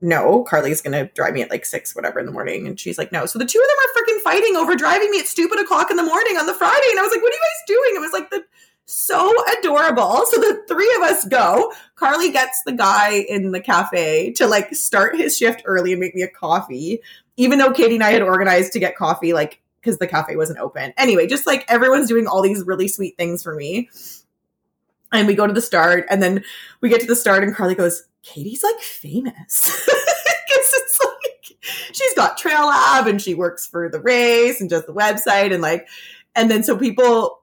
[0.00, 2.66] no, Carly's going to drive me at like six, whatever in the morning.
[2.66, 3.26] And she's like, no.
[3.26, 5.96] So the two of them are freaking fighting over driving me at stupid o'clock in
[5.96, 6.86] the morning on the Friday.
[6.90, 7.96] And I was like, what are you guys doing?
[7.96, 8.44] It was like the
[8.86, 10.24] so adorable.
[10.26, 11.72] So the three of us go.
[11.96, 16.14] Carly gets the guy in the cafe to like start his shift early and make
[16.14, 17.00] me a coffee,
[17.36, 20.58] even though Katie and I had organized to get coffee like because the cafe wasn't
[20.58, 20.92] open.
[20.96, 23.88] Anyway, just like everyone's doing all these really sweet things for me.
[25.12, 26.42] And we go to the start, and then
[26.80, 29.88] we get to the start, and Carly goes, Katie's like famous.
[30.48, 31.58] It's like
[31.92, 35.62] she's got Trail Lab and she works for the race and does the website and
[35.62, 35.88] like,
[36.34, 37.42] and then so people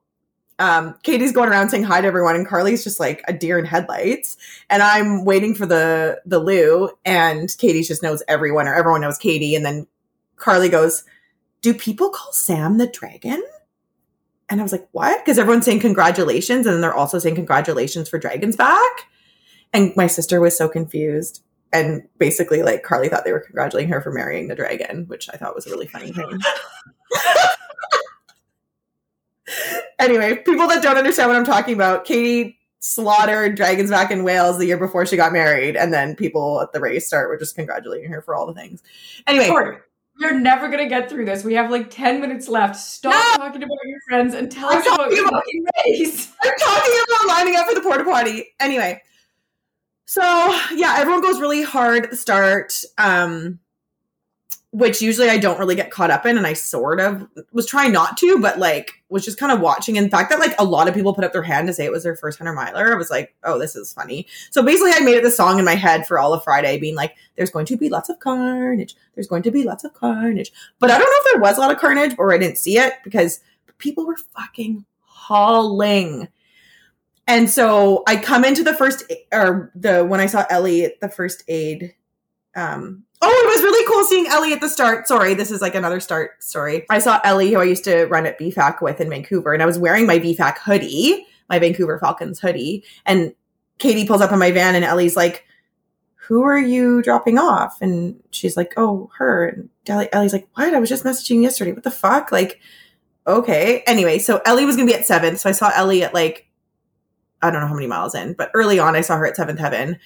[0.59, 3.65] um, Katie's going around saying hi to everyone, and Carly's just like a deer in
[3.65, 4.37] headlights.
[4.69, 9.17] And I'm waiting for the the loo, and Katie just knows everyone, or everyone knows
[9.17, 9.55] Katie.
[9.55, 9.87] And then
[10.35, 11.03] Carly goes,
[11.61, 13.43] "Do people call Sam the dragon?"
[14.49, 18.07] And I was like, "What?" Because everyone's saying congratulations, and then they're also saying congratulations
[18.07, 19.07] for Dragons back.
[19.73, 21.43] And my sister was so confused.
[21.71, 25.37] And basically, like Carly thought they were congratulating her for marrying the dragon, which I
[25.37, 26.39] thought was a really funny thing.
[29.99, 34.57] anyway, people that don't understand what I'm talking about, Katie slaughtered dragons back in Wales
[34.57, 37.55] the year before she got married, and then people at the race start were just
[37.55, 38.83] congratulating her for all the things.
[39.27, 39.47] Anyway,
[40.19, 41.43] you're never gonna get through this.
[41.43, 42.75] We have like ten minutes left.
[42.75, 43.45] Stop No!
[43.45, 46.31] talking about your friends and tell I'm us about talking your about- fucking race.
[46.43, 48.53] I'm talking about lining up for the porta potty.
[48.59, 49.01] Anyway,
[50.05, 50.21] so
[50.75, 53.59] yeah, everyone goes really hard at the start, um,
[54.73, 57.91] which usually I don't really get caught up in, and I sort of was trying
[57.91, 59.97] not to, but like was just kind of watching.
[59.97, 61.91] In fact, that like a lot of people put up their hand to say it
[61.91, 62.91] was their first hundred miler.
[62.91, 64.25] I was like, oh, this is funny.
[64.49, 66.95] So basically, I made it the song in my head for all of Friday, being
[66.95, 68.95] like, "There's going to be lots of carnage.
[69.13, 71.61] There's going to be lots of carnage." But I don't know if there was a
[71.61, 73.41] lot of carnage or I didn't see it because
[73.77, 76.29] people were fucking hauling.
[77.27, 81.09] And so I come into the first or the when I saw Ellie at the
[81.09, 81.93] first aid.
[82.55, 85.07] Um, oh, it was really cool seeing Ellie at the start.
[85.07, 86.85] Sorry, this is like another start story.
[86.89, 89.65] I saw Ellie, who I used to run at VFAC with in Vancouver, and I
[89.65, 92.83] was wearing my VFAC hoodie, my Vancouver Falcons hoodie.
[93.05, 93.33] And
[93.79, 95.45] Katie pulls up in my van, and Ellie's like,
[96.27, 100.73] "Who are you dropping off?" And she's like, "Oh, her." And Ellie- Ellie's like, "What?
[100.73, 101.71] I was just messaging yesterday.
[101.71, 102.59] What the fuck?" Like,
[103.25, 103.83] okay.
[103.87, 106.47] Anyway, so Ellie was gonna be at seven, so I saw Ellie at like
[107.41, 109.59] I don't know how many miles in, but early on I saw her at Seventh
[109.59, 109.99] Heaven.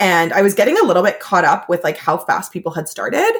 [0.00, 2.88] And I was getting a little bit caught up with like how fast people had
[2.88, 3.32] started.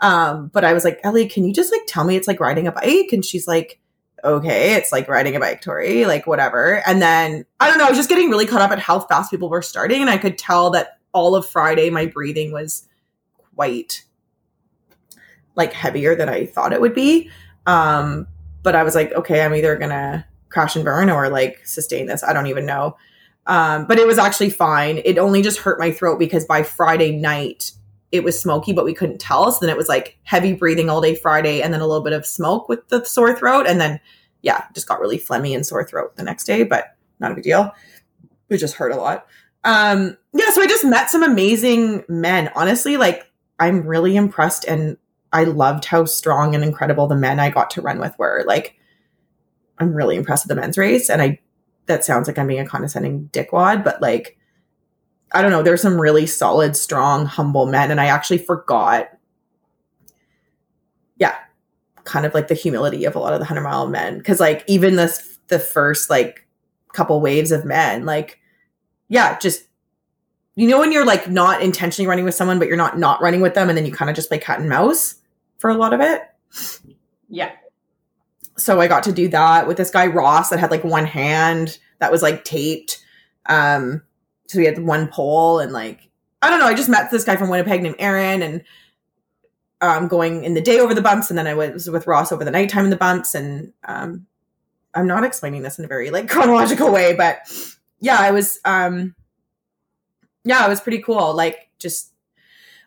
[0.00, 2.66] Um, but I was like, Ellie, can you just like tell me it's like riding
[2.66, 3.08] a bike?
[3.12, 3.80] And she's like,
[4.24, 6.82] okay, it's like riding a bike, Tori, like whatever.
[6.86, 9.30] And then I don't know, I was just getting really caught up at how fast
[9.30, 10.00] people were starting.
[10.00, 12.86] And I could tell that all of Friday my breathing was
[13.54, 14.04] quite
[15.56, 17.30] like heavier than I thought it would be.
[17.66, 18.26] Um,
[18.62, 22.22] but I was like, okay, I'm either gonna crash and burn or like sustain this.
[22.22, 22.96] I don't even know.
[23.46, 25.02] Um, but it was actually fine.
[25.04, 27.72] It only just hurt my throat because by Friday night
[28.12, 29.50] it was smoky, but we couldn't tell.
[29.50, 32.12] So then it was like heavy breathing all day Friday and then a little bit
[32.12, 33.66] of smoke with the sore throat.
[33.66, 34.00] And then,
[34.42, 37.44] yeah, just got really phlegmy and sore throat the next day, but not a big
[37.44, 37.72] deal.
[38.48, 39.26] It just hurt a lot.
[39.64, 42.50] Um, yeah, so I just met some amazing men.
[42.54, 43.26] Honestly, like
[43.58, 44.98] I'm really impressed and
[45.32, 48.44] I loved how strong and incredible the men I got to run with were.
[48.46, 48.76] Like,
[49.78, 51.08] I'm really impressed with the men's race.
[51.08, 51.40] And I,
[51.86, 54.38] that sounds like I'm being a condescending dickwad, but like,
[55.32, 57.90] I don't know, there's some really solid, strong, humble men.
[57.90, 59.08] And I actually forgot,
[61.16, 61.36] yeah,
[62.04, 64.22] kind of like the humility of a lot of the 100 mile men.
[64.22, 66.46] Cause like, even this, the first like
[66.92, 68.38] couple waves of men, like,
[69.08, 69.64] yeah, just,
[70.54, 73.40] you know, when you're like not intentionally running with someone, but you're not not running
[73.40, 73.68] with them.
[73.68, 75.16] And then you kind of just play cat and mouse
[75.58, 76.22] for a lot of it
[77.28, 77.52] Yeah.
[78.56, 81.78] So I got to do that with this guy Ross that had like one hand
[81.98, 83.02] that was like taped.
[83.46, 84.02] Um,
[84.48, 86.10] so we had one pole and like
[86.42, 86.66] I don't know.
[86.66, 88.64] I just met this guy from Winnipeg named Aaron and
[89.80, 92.44] um, going in the day over the bumps, and then I was with Ross over
[92.44, 93.34] the nighttime in the bumps.
[93.34, 94.26] And um,
[94.94, 97.38] I'm not explaining this in a very like chronological way, but
[98.00, 99.14] yeah, I was um,
[100.44, 101.34] yeah, it was pretty cool.
[101.34, 102.12] Like just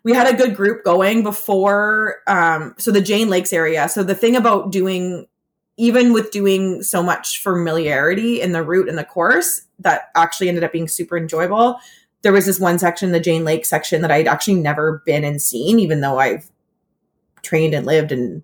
[0.03, 3.87] we had a good group going before um so the Jane Lakes area.
[3.89, 5.27] So the thing about doing
[5.77, 10.63] even with doing so much familiarity in the route and the course that actually ended
[10.63, 11.77] up being super enjoyable.
[12.21, 15.41] There was this one section, the Jane Lake section, that I'd actually never been and
[15.41, 16.49] seen, even though I've
[17.43, 18.41] trained and lived and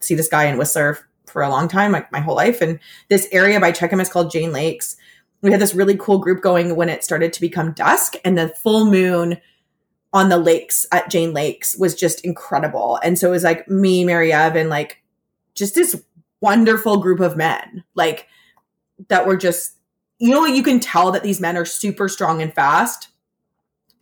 [0.00, 2.60] see this guy in Whistler for a long time, like my whole life.
[2.60, 4.96] And this area by Checkham is called Jane Lakes.
[5.42, 8.48] We had this really cool group going when it started to become dusk, and the
[8.48, 9.38] full moon
[10.12, 12.98] on the lakes at Jane Lakes was just incredible.
[13.02, 15.02] And so it was like me, Mary Ev, and like
[15.54, 16.02] just this
[16.40, 18.28] wonderful group of men, like
[19.08, 19.76] that were just,
[20.18, 23.08] you know, what you can tell that these men are super strong and fast.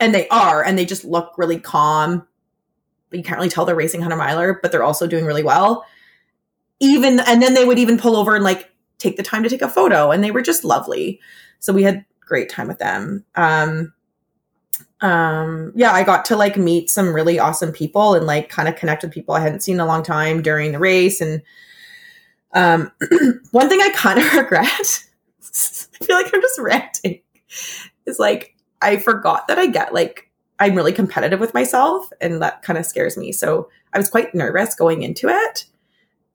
[0.01, 2.27] And they are, and they just look really calm.
[3.11, 5.85] But you can't really tell they're racing 100 miler, but they're also doing really well.
[6.79, 9.63] Even, and then they would even pull over and like take the time to take
[9.63, 11.21] a photo, and they were just lovely.
[11.59, 13.25] So we had great time with them.
[13.35, 13.93] Um,
[15.01, 18.75] um yeah i got to like meet some really awesome people and like kind of
[18.75, 21.41] connect with people i hadn't seen in a long time during the race and
[22.55, 22.91] Um,
[23.51, 25.05] one thing I kind of regret,
[25.41, 27.21] I feel like I'm just ranting,
[28.07, 32.63] is like I forgot that I get like I'm really competitive with myself, and that
[32.63, 33.33] kind of scares me.
[33.33, 35.65] So I was quite nervous going into it.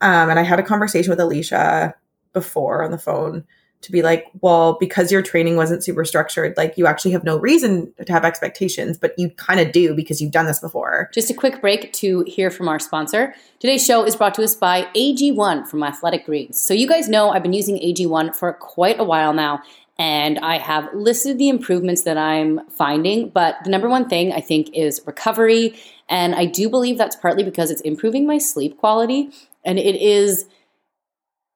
[0.01, 1.95] Um, and I had a conversation with Alicia
[2.33, 3.45] before on the phone
[3.83, 7.37] to be like, well, because your training wasn't super structured, like you actually have no
[7.37, 11.09] reason to have expectations, but you kind of do because you've done this before.
[11.13, 13.35] Just a quick break to hear from our sponsor.
[13.59, 16.59] Today's show is brought to us by AG1 from Athletic Greens.
[16.59, 19.61] So, you guys know I've been using AG1 for quite a while now,
[19.97, 23.29] and I have listed the improvements that I'm finding.
[23.29, 25.75] But the number one thing I think is recovery.
[26.09, 29.29] And I do believe that's partly because it's improving my sleep quality,
[29.63, 30.45] and it is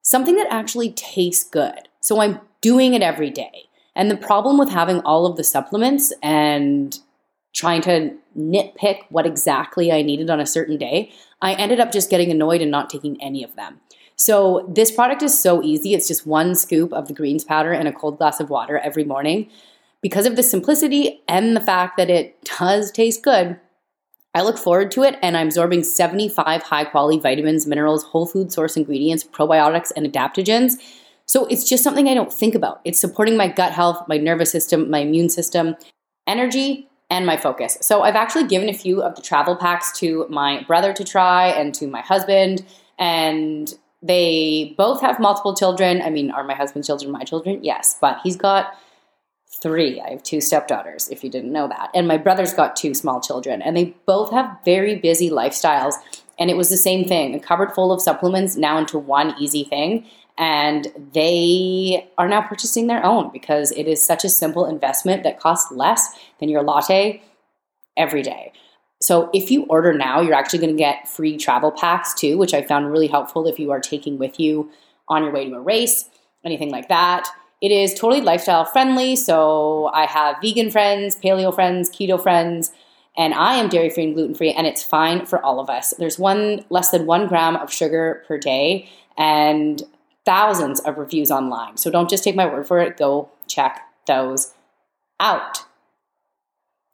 [0.02, 1.87] something that actually tastes good.
[2.08, 3.68] So I'm doing it every day.
[3.94, 6.98] And the problem with having all of the supplements and
[7.52, 12.10] trying to nitpick what exactly I needed on a certain day, I ended up just
[12.10, 13.82] getting annoyed and not taking any of them.
[14.16, 15.94] So this product is so easy.
[15.94, 19.04] It's just one scoop of the greens powder and a cold glass of water every
[19.04, 19.50] morning.
[20.02, 23.60] Because of the simplicity and the fact that it does taste good,
[24.34, 28.54] I look forward to it and I'm absorbing 75 high quality vitamins, minerals, whole food
[28.54, 30.76] source ingredients, probiotics, and adaptogens
[31.28, 32.80] so it's just something I don't think about.
[32.86, 35.76] It's supporting my gut health, my nervous system, my immune system,
[36.26, 37.78] energy, and my focus.
[37.82, 41.48] So I've actually given a few of the travel packs to my brother to try
[41.48, 42.66] and to my husband.
[42.98, 46.02] And they both have multiple children.
[46.02, 47.64] I mean, are my husband's children my children?
[47.64, 48.74] Yes, but he's got
[49.62, 50.00] three.
[50.00, 51.90] I have two stepdaughters, if you didn't know that.
[51.94, 53.62] And my brother's got two small children.
[53.62, 55.96] And they both have very busy lifestyles.
[56.40, 59.64] And it was the same thing a cupboard full of supplements now into one easy
[59.64, 60.06] thing
[60.38, 65.40] and they are now purchasing their own because it is such a simple investment that
[65.40, 67.22] costs less than your latte
[67.96, 68.52] every day.
[69.02, 72.54] So if you order now, you're actually going to get free travel packs too, which
[72.54, 74.72] I found really helpful if you are taking with you
[75.08, 76.06] on your way to a race,
[76.44, 77.28] anything like that.
[77.62, 79.16] It is totally lifestyle friendly.
[79.16, 82.72] So I have vegan friends, paleo friends, keto friends,
[83.16, 85.92] and I am dairy free and gluten free, and it's fine for all of us.
[85.98, 89.82] There's one less than one gram of sugar per day, and
[90.28, 91.78] thousands of reviews online.
[91.78, 94.54] So don't just take my word for it, go check those
[95.22, 95.64] out.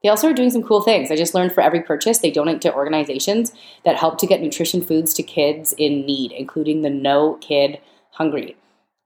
[0.03, 1.09] They also are doing some cool things.
[1.09, 3.51] I just learned for every purchase, they donate to organizations
[3.85, 7.79] that help to get nutrition foods to kids in need, including the No Kid
[8.11, 8.55] Hungry,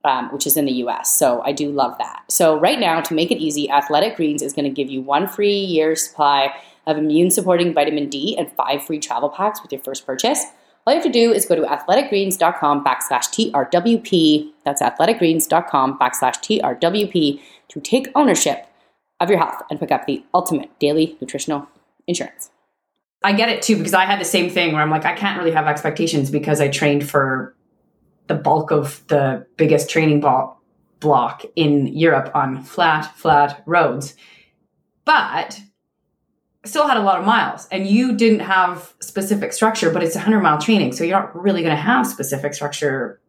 [0.03, 1.13] um, which is in the US.
[1.15, 2.23] So I do love that.
[2.27, 5.27] So, right now, to make it easy, Athletic Greens is going to give you one
[5.27, 6.53] free year supply
[6.85, 10.43] of immune supporting vitamin D and five free travel packs with your first purchase.
[10.87, 14.51] All you have to do is go to athleticgreens.com backslash TRWP.
[14.63, 18.65] That's athleticgreens.com backslash TRWP to take ownership
[19.19, 21.67] of your health and pick up the ultimate daily nutritional
[22.07, 22.51] insurance.
[23.21, 25.37] I get it too because I had the same thing where I'm like, I can't
[25.37, 27.53] really have expectations because I trained for
[28.27, 30.63] the bulk of the biggest training ball
[31.01, 34.15] block in Europe on flat, flat roads.
[35.03, 35.59] But
[36.67, 40.19] still had a lot of miles and you didn't have specific structure, but it's a
[40.19, 40.93] 100 mile training.
[40.93, 43.19] So you're not really going to have specific structure.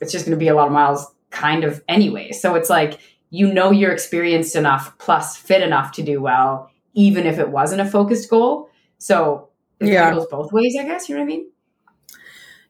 [0.00, 2.32] It's just going to be a lot of miles kind of anyway.
[2.32, 2.98] So it's like,
[3.30, 7.80] you know, you're experienced enough plus fit enough to do well, even if it wasn't
[7.80, 8.70] a focused goal.
[8.98, 9.48] So
[9.80, 10.12] it yeah.
[10.12, 11.08] goes both ways, I guess.
[11.08, 11.50] You know what I mean?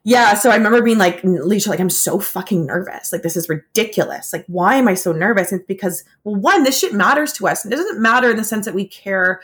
[0.03, 3.11] Yeah, so I remember being like, Alicia, like, I'm so fucking nervous.
[3.11, 4.31] Like, this is ridiculous.
[4.31, 5.51] Like, why am I so nervous?
[5.51, 7.65] And it's because, well, one, this shit matters to us.
[7.65, 9.41] And it doesn't matter in the sense that we care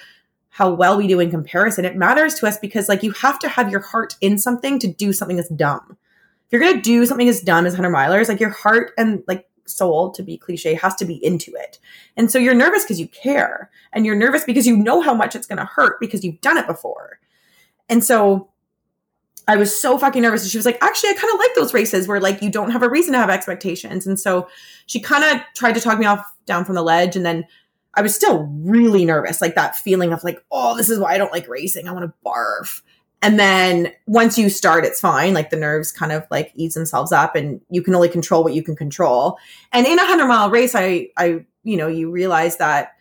[0.54, 1.84] how well we do in comparison.
[1.84, 4.88] It matters to us because like you have to have your heart in something to
[4.88, 5.98] do something that's dumb.
[6.46, 9.48] If you're to do something as dumb as 100 milers, like your heart and like
[9.66, 11.80] soul to be cliche has to be into it.
[12.16, 15.36] And so you're nervous because you care and you're nervous because you know how much
[15.36, 17.20] it's to hurt because you've done it before.
[17.90, 18.52] And so
[19.48, 20.44] I was so fucking nervous.
[20.44, 22.70] And she was like, actually, I kind of like those races where like you don't
[22.70, 24.06] have a reason to have expectations.
[24.06, 24.48] And so
[24.86, 27.16] she kind of tried to talk me off down from the ledge.
[27.16, 27.48] And then
[27.96, 31.18] I was still really nervous, like that feeling of like, oh, this is why I
[31.18, 31.88] don't like racing.
[31.88, 32.82] I want to barf.
[33.22, 35.34] And then once you start, it's fine.
[35.34, 38.54] Like the nerves kind of like ease themselves up and you can only control what
[38.54, 39.38] you can control.
[39.72, 42.94] And in a hundred mile race, I, I, you know, you realize that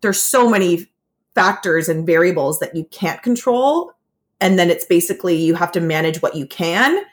[0.00, 0.90] there's so many
[1.34, 3.92] factors and variables that you can't control.
[4.40, 7.04] And then it's basically you have to manage what you can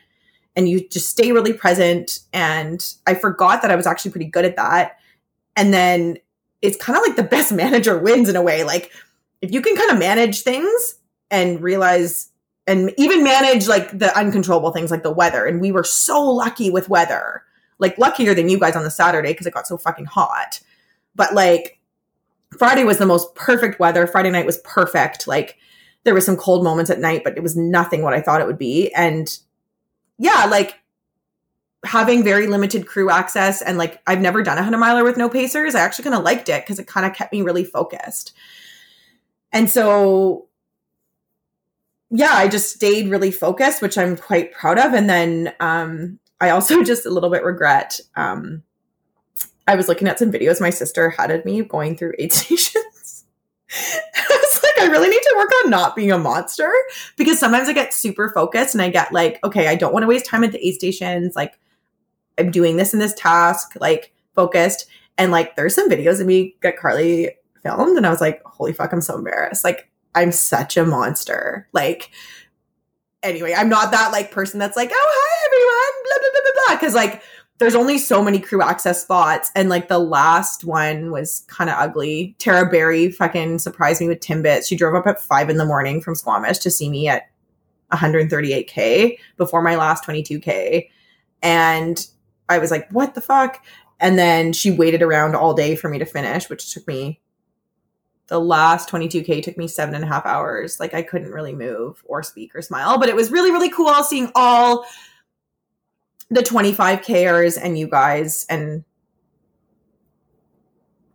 [0.55, 2.19] and you just stay really present.
[2.31, 4.99] And I forgot that I was actually pretty good at that.
[5.57, 6.17] And then
[6.63, 8.63] it's kind of like the best manager wins in a way.
[8.63, 8.91] Like
[9.41, 10.95] if you can kind of manage things
[11.29, 12.29] and realize
[12.65, 15.45] and even manage like the uncontrollable things like the weather.
[15.45, 17.43] And we were so lucky with weather,
[17.77, 20.61] like luckier than you guys on the Saturday because it got so fucking hot.
[21.13, 21.79] But like
[22.57, 24.07] Friday was the most perfect weather.
[24.07, 25.27] Friday night was perfect.
[25.27, 25.57] Like
[26.05, 28.47] there was some cold moments at night, but it was nothing what I thought it
[28.47, 28.93] would be.
[28.93, 29.37] And
[30.17, 30.79] yeah, like
[31.83, 35.29] having very limited crew access and like I've never done a 100 miler with no
[35.29, 38.33] pacers, I actually kind of liked it because it kind of kept me really focused.
[39.51, 40.47] And so
[42.09, 44.93] yeah, I just stayed really focused, which I'm quite proud of.
[44.93, 47.99] And then um, I also just a little bit regret.
[48.15, 48.63] Um,
[49.67, 53.25] I was looking at some videos my sister had of me going through aid stations.
[53.71, 56.71] I was like, I really need to work on not being a monster
[57.17, 60.07] because sometimes I get super focused and I get like, okay, I don't want to
[60.07, 61.35] waste time at the aid stations.
[61.35, 61.57] Like,
[62.37, 64.87] I'm doing this and this task, like focused.
[65.17, 67.31] And like, there's some videos of me get Carly
[67.61, 69.63] filmed, and I was like, holy fuck, I'm so embarrassed.
[69.63, 71.67] Like, I'm such a monster.
[71.73, 72.11] Like,
[73.21, 76.75] anyway, I'm not that like person that's like, oh, hi everyone, blah, blah, blah, blah,
[76.75, 76.79] blah.
[76.79, 77.23] Cause like,
[77.59, 79.51] there's only so many crew access spots.
[79.55, 82.35] And like the last one was kind of ugly.
[82.39, 84.67] Tara Berry fucking surprised me with Timbits.
[84.67, 87.29] She drove up at five in the morning from Squamish to see me at
[87.93, 90.89] 138K before my last 22K.
[91.41, 92.05] And
[92.53, 93.63] I was like, what the fuck?
[93.99, 97.21] And then she waited around all day for me to finish, which took me
[98.27, 100.79] the last 22k took me seven and a half hours.
[100.79, 103.93] Like i couldn't really move or speak or smile but it was really really cool
[104.03, 104.85] seeing all
[106.29, 108.45] the 25kers and you guys.
[108.49, 108.83] And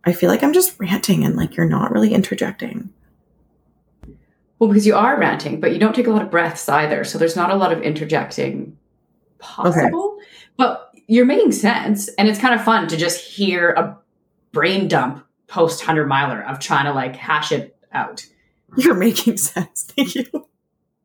[0.05, 2.89] i feel like i'm just ranting and like you're not really interjecting.
[4.59, 7.03] Well because you are ranting but you don't take a lot of breaths either.
[7.03, 8.77] So there's not a lot of interjecting
[9.39, 10.17] possible.
[10.17, 10.25] Okay.
[10.57, 13.97] but you're making sense and it's kind of fun to just hear a
[14.51, 18.25] brain dump post 100 miler of trying to like hash it out.
[18.77, 19.91] You're making sense.
[19.95, 20.25] Thank you.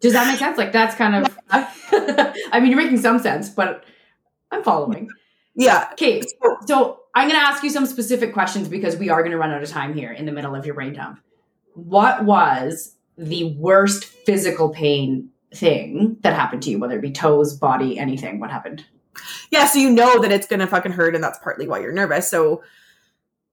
[0.01, 0.59] Does that make sense?
[0.59, 3.85] Like that's kind of I mean you're making some sense, but
[4.51, 5.09] I'm following.
[5.57, 5.89] Yeah.
[5.93, 6.23] Okay.
[6.67, 9.71] So I'm gonna ask you some specific questions because we are gonna run out of
[9.71, 11.21] time here in the middle of your brain dump.
[11.73, 17.55] What was the worst physical pain thing that happened to you, whether it be toes,
[17.55, 18.39] body, anything?
[18.39, 18.85] What happened?
[19.51, 22.29] Yeah, so you know that it's gonna fucking hurt, and that's partly why you're nervous.
[22.29, 22.63] So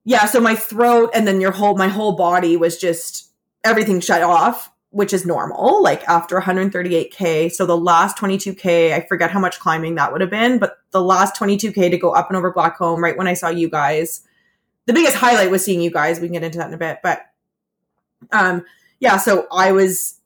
[0.04, 3.30] yeah, so my throat and then your whole my whole body was just
[3.64, 5.82] everything shut off, which is normal.
[5.82, 10.30] Like after 138k, so the last 22k, I forget how much climbing that would have
[10.30, 13.48] been, but the last 22k to go up and over Blackcomb, right when I saw
[13.48, 14.22] you guys,
[14.86, 16.18] the biggest highlight was seeing you guys.
[16.18, 17.22] We can get into that in a bit, but
[18.32, 18.64] um,
[18.98, 19.18] yeah.
[19.18, 20.18] So I was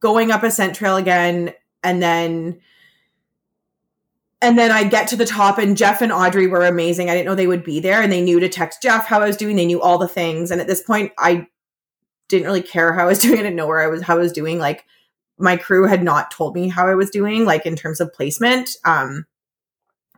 [0.00, 2.60] going up Ascent Trail again, and then
[4.44, 7.08] and then I get to the top, and Jeff and Audrey were amazing.
[7.08, 9.26] I didn't know they would be there, and they knew to text Jeff how I
[9.26, 9.56] was doing.
[9.56, 11.46] They knew all the things, and at this point, I
[12.28, 13.38] didn't really care how I was doing.
[13.38, 14.58] I didn't know where I was, how I was doing.
[14.58, 14.84] Like
[15.38, 18.70] my crew had not told me how I was doing, like in terms of placement.
[18.84, 19.26] Um,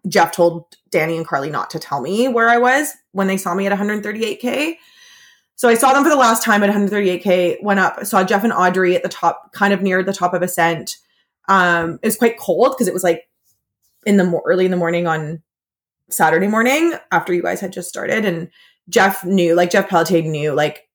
[0.08, 3.54] Jeff told Danny and Carly not to tell me where I was when they saw
[3.54, 4.76] me at 138k.
[5.56, 7.62] So I saw them for the last time at 138k.
[7.62, 10.42] Went up, saw Jeff and Audrey at the top, kind of near the top of
[10.42, 10.96] Ascent.
[11.48, 13.26] Um, it was quite cold because it was like
[14.06, 15.42] in the mo- early in the morning on
[16.08, 18.48] Saturday morning after you guys had just started, and
[18.88, 20.88] Jeff knew, like Jeff Pelletier knew, like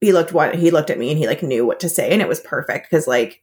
[0.00, 2.22] he looked what he looked at me and he like knew what to say, and
[2.22, 3.42] it was perfect because like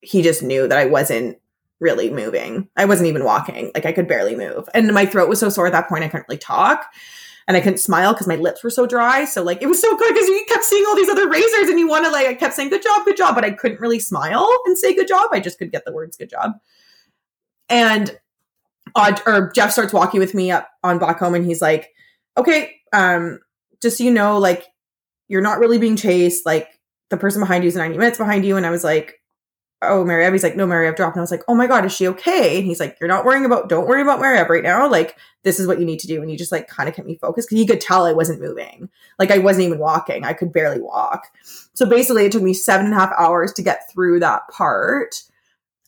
[0.00, 1.38] he just knew that I wasn't
[1.80, 2.68] really moving.
[2.76, 3.70] I wasn't even walking.
[3.74, 4.68] Like I could barely move.
[4.74, 6.86] And my throat was so sore at that point I couldn't really talk.
[7.46, 9.26] And I couldn't smile because my lips were so dry.
[9.26, 11.78] So like it was so good because you kept seeing all these other razors and
[11.78, 13.98] you want to like I kept saying good job, good job, but I couldn't really
[13.98, 15.28] smile and say good job.
[15.32, 16.52] I just could get the words good job.
[17.68, 18.18] And
[18.94, 21.92] uh, or Jeff starts walking with me up on Blackcomb and he's like,
[22.36, 23.40] okay, um,
[23.82, 24.66] just so you know, like
[25.28, 26.46] you're not really being chased.
[26.46, 26.68] Like
[27.10, 28.56] the person behind you is 90 minutes behind you.
[28.56, 29.20] And I was like,
[29.82, 31.16] oh, Mary He's like, no, Mary, I've dropped.
[31.16, 32.58] And I was like, oh my God, is she okay?
[32.58, 34.88] And he's like, you're not worrying about, don't worry about Mary right now.
[34.88, 36.20] Like, this is what you need to do.
[36.20, 38.40] And he just like kind of kept me focused because he could tell I wasn't
[38.40, 38.88] moving.
[39.18, 40.24] Like, I wasn't even walking.
[40.24, 41.26] I could barely walk.
[41.74, 45.22] So basically, it took me seven and a half hours to get through that part.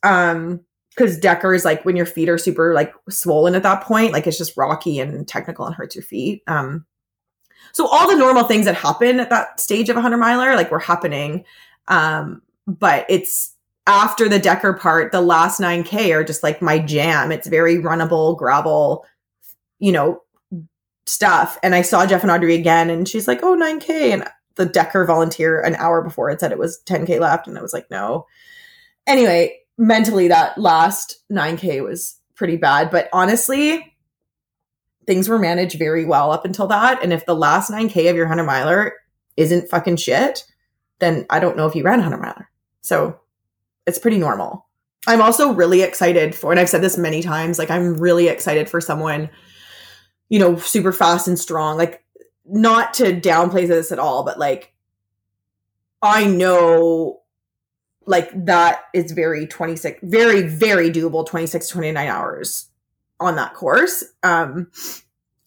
[0.03, 0.61] Um,
[0.97, 4.27] because Decker is like when your feet are super like swollen at that point, like
[4.27, 6.43] it's just rocky and technical and hurts your feet.
[6.47, 6.87] Um,
[7.73, 10.71] so all the normal things that happen at that stage of a hundred miler like
[10.71, 11.45] were happening,
[11.89, 13.55] um, but it's
[13.87, 17.31] after the Decker part, the last 9K are just like my jam.
[17.31, 19.07] It's very runnable, gravel,
[19.79, 20.23] you know,
[21.07, 21.59] stuff.
[21.63, 24.13] And I saw Jeff and Audrey again, and she's like, oh, 9K.
[24.13, 24.25] And
[24.57, 27.47] the Decker volunteer an hour before it said it was 10K left.
[27.47, 28.27] And I was like, no.
[29.07, 33.93] Anyway, mentally that last 9k was pretty bad but honestly
[35.07, 37.03] things were managed very well up until that.
[37.03, 38.95] And if the last 9k of your 100 miler
[39.37, 40.45] isn't fucking shit
[40.99, 42.51] then i don't know if you ran a 100 miler.
[42.81, 43.21] So
[43.87, 44.67] it's pretty normal.
[45.07, 48.69] I'm also really excited for and i've said this many times like i'm really excited
[48.69, 49.31] for someone
[50.29, 52.03] you know super fast and strong like
[52.45, 54.75] not to downplay this at all but like
[56.03, 57.21] i know
[58.07, 62.71] like that is very 26 very very doable 26 29 hours
[63.21, 64.05] on that course.
[64.23, 64.71] Um,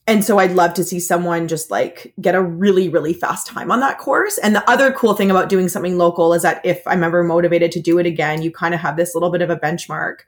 [0.08, 3.70] and so I'd love to see someone just like get a really, really fast time
[3.70, 4.40] on that course.
[4.40, 7.72] And the other cool thing about doing something local is that if I'm ever motivated
[7.74, 10.22] to do it again, you kind of have this little bit of a benchmark.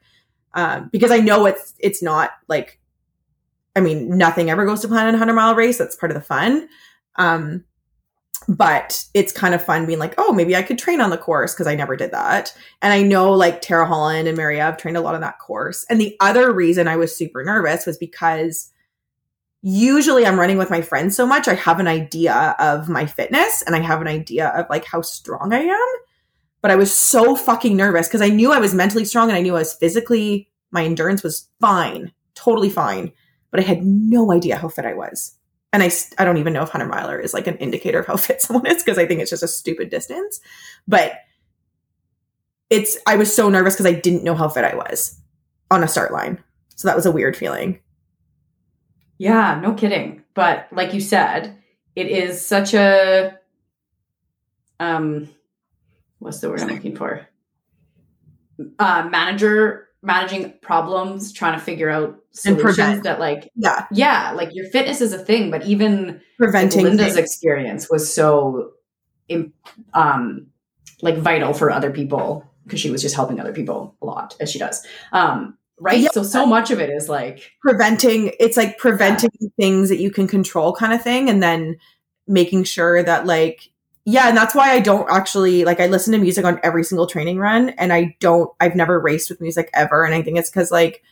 [0.53, 2.79] Um, because I know it's it's not like
[3.75, 5.77] I mean, nothing ever goes to plan in a hundred mile race.
[5.77, 6.67] That's part of the fun.
[7.15, 7.63] Um,
[8.47, 11.53] but it's kind of fun being like, oh, maybe I could train on the course
[11.53, 12.53] because I never did that.
[12.81, 15.85] And I know like Tara Holland and Maria have trained a lot on that course.
[15.89, 18.71] And the other reason I was super nervous was because
[19.61, 23.61] usually I'm running with my friends so much, I have an idea of my fitness
[23.61, 25.87] and I have an idea of like how strong I am.
[26.61, 29.41] But I was so fucking nervous because I knew I was mentally strong and I
[29.41, 33.11] knew I was physically, my endurance was fine, totally fine.
[33.51, 35.35] But I had no idea how fit I was.
[35.73, 38.17] And I, I don't even know if 100 miler is like an indicator of how
[38.17, 40.41] fit someone is because I think it's just a stupid distance.
[40.87, 41.13] But
[42.69, 45.19] it's, I was so nervous because I didn't know how fit I was
[45.69, 46.43] on a start line.
[46.75, 47.79] So that was a weird feeling.
[49.17, 50.23] Yeah, no kidding.
[50.33, 51.57] But like you said,
[51.95, 53.37] it is such a
[54.79, 55.29] um
[56.17, 57.27] what's the word I'm looking for?
[58.79, 63.85] Uh manager managing problems, trying to figure out solutions that like yeah.
[63.91, 67.17] Yeah, like your fitness is a thing, but even Preventing like, Linda's things.
[67.17, 68.71] experience was so
[69.93, 70.47] um
[71.01, 74.51] like vital for other people because she was just helping other people a lot as
[74.51, 74.85] she does.
[75.11, 75.99] Um right?
[75.99, 76.09] Yeah.
[76.11, 80.27] So so much of it is like preventing it's like preventing things that you can
[80.27, 81.77] control kind of thing and then
[82.27, 83.70] making sure that like
[84.05, 87.07] yeah and that's why i don't actually like i listen to music on every single
[87.07, 90.49] training run and i don't i've never raced with music ever and i think it's
[90.49, 91.03] because like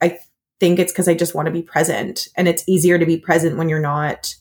[0.00, 0.18] i
[0.60, 3.56] think it's because i just want to be present and it's easier to be present
[3.56, 4.34] when you're not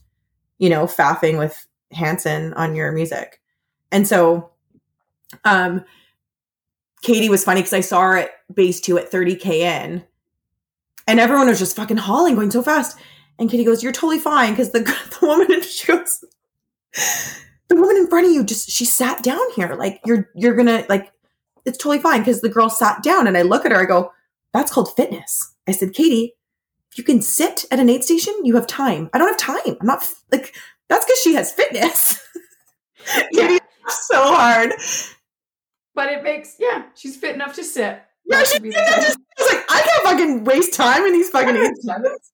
[0.58, 3.42] you know faffing with hanson on your music
[3.92, 4.50] and so
[5.44, 5.84] um
[7.02, 10.04] katie was funny because i saw her at base two at 30k in
[11.08, 12.98] and everyone was just fucking hauling, going so fast.
[13.40, 14.80] And Katie goes, "You're totally fine," because the
[15.20, 16.24] the woman she goes,
[17.72, 19.76] "The woman in front of you just she sat down here.
[19.76, 21.12] Like you're you're gonna like
[21.66, 24.12] it's totally fine because the girl sat down." And I look at her, I go,
[24.54, 26.34] "That's called fitness." I said, "Katie,
[26.92, 29.10] if you can sit at an aid station, you have time.
[29.14, 29.78] I don't have time.
[29.80, 30.54] I'm not f- like
[30.90, 32.20] that's because she has fitness."
[33.34, 34.74] Katie laughed so hard.
[35.96, 38.02] but it makes yeah, she's fit enough to sit.
[38.26, 38.96] Yeah, she's she should be did the that.
[38.96, 39.08] test.
[39.08, 42.32] Just, I was like, I can't fucking waste time in these fucking aid stations.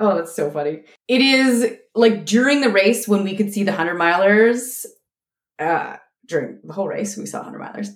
[0.00, 0.80] Oh, that's so funny.
[1.08, 4.86] It is like during the race when we could see the 100 milers,
[5.58, 5.96] uh,
[6.26, 7.88] during the whole race, we saw 100 milers.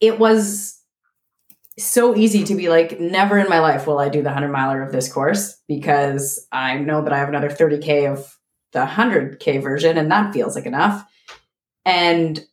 [0.00, 0.76] It was
[1.78, 4.82] so easy to be like, never in my life will I do the 100 miler
[4.82, 8.36] of this course because I know that I have another 30K of
[8.72, 11.04] the 100K version and that feels like enough.
[11.84, 12.44] And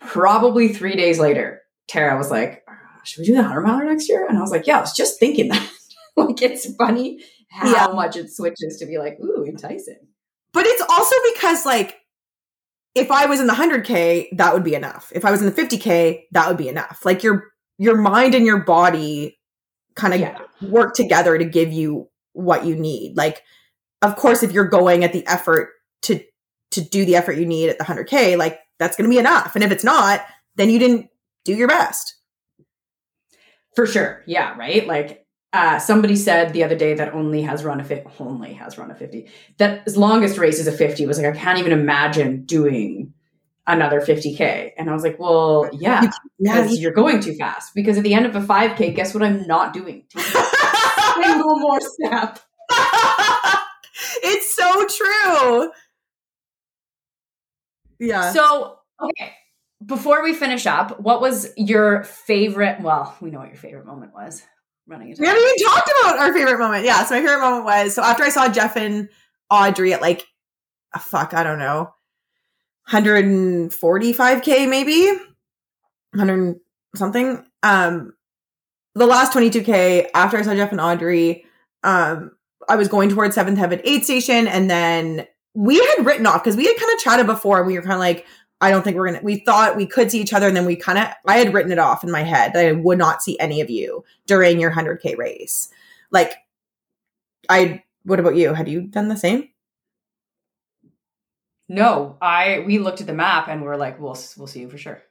[0.00, 2.64] probably three days later, Tara was like,
[3.04, 4.26] should we do the 100 miler next year?
[4.26, 5.70] And I was like, yeah, I was just thinking that.
[6.26, 7.86] Like, it's funny how Yeah.
[7.94, 9.98] much it switches to be like, ooh, enticing.
[10.52, 11.96] But it's also because like
[12.94, 15.12] if I was in the 100k, that would be enough.
[15.14, 17.00] If I was in the 50k, that would be enough.
[17.04, 17.44] Like your
[17.78, 19.38] your mind and your body
[19.94, 20.38] kind of Yeah.
[20.62, 23.16] work together to give you what you need.
[23.16, 23.42] Like
[24.02, 25.70] of course if you're going at the effort
[26.02, 26.20] to
[26.72, 29.54] to do the effort you need at the 100k, like that's going to be enough.
[29.54, 30.24] And if it's not,
[30.56, 31.08] then you didn't
[31.44, 32.16] do your best.
[33.76, 34.22] For sure.
[34.26, 34.86] Yeah, right?
[34.86, 35.19] Like
[35.52, 38.90] uh, somebody said the other day that only has run a fit only has run
[38.90, 39.28] a 50.
[39.58, 43.12] That his longest race is a 50 was like, I can't even imagine doing
[43.66, 44.70] another 50K.
[44.78, 46.02] And I was like, well, yeah,
[46.38, 46.62] Yeah.
[46.62, 47.74] because you're going too fast.
[47.74, 50.04] Because at the end of a 5K, guess what I'm not doing?
[50.16, 52.38] Single more step.
[54.22, 55.70] it's so true.
[57.98, 58.32] Yeah.
[58.32, 59.32] So, okay.
[59.84, 62.80] Before we finish up, what was your favorite?
[62.80, 64.42] Well, we know what your favorite moment was
[64.90, 66.84] running into We haven't even talked about our favorite moment.
[66.84, 69.08] Yeah, so my favorite moment was so after I saw Jeff and
[69.50, 70.26] Audrey at like,
[70.92, 71.94] a fuck, I don't know,
[72.90, 75.06] 145k maybe,
[76.14, 76.56] 100
[76.96, 77.44] something.
[77.62, 78.14] Um,
[78.94, 81.44] the last 22k after I saw Jeff and Audrey,
[81.84, 82.32] um,
[82.68, 86.56] I was going towards Seventh Heaven Aid Station, and then we had written off because
[86.56, 87.58] we had kind of chatted before.
[87.58, 88.26] And we were kind of like,
[88.60, 89.22] I don't think we're gonna.
[89.22, 91.08] We thought we could see each other, and then we kind of.
[91.26, 93.70] I had written it off in my head that I would not see any of
[93.70, 95.70] you during your 100k race.
[96.10, 96.34] Like,
[97.48, 97.82] I.
[98.04, 98.54] What about you?
[98.54, 99.48] Had you done the same?
[101.68, 104.76] No, I we looked at the map and we're like, we'll we'll see you for
[104.76, 105.02] sure.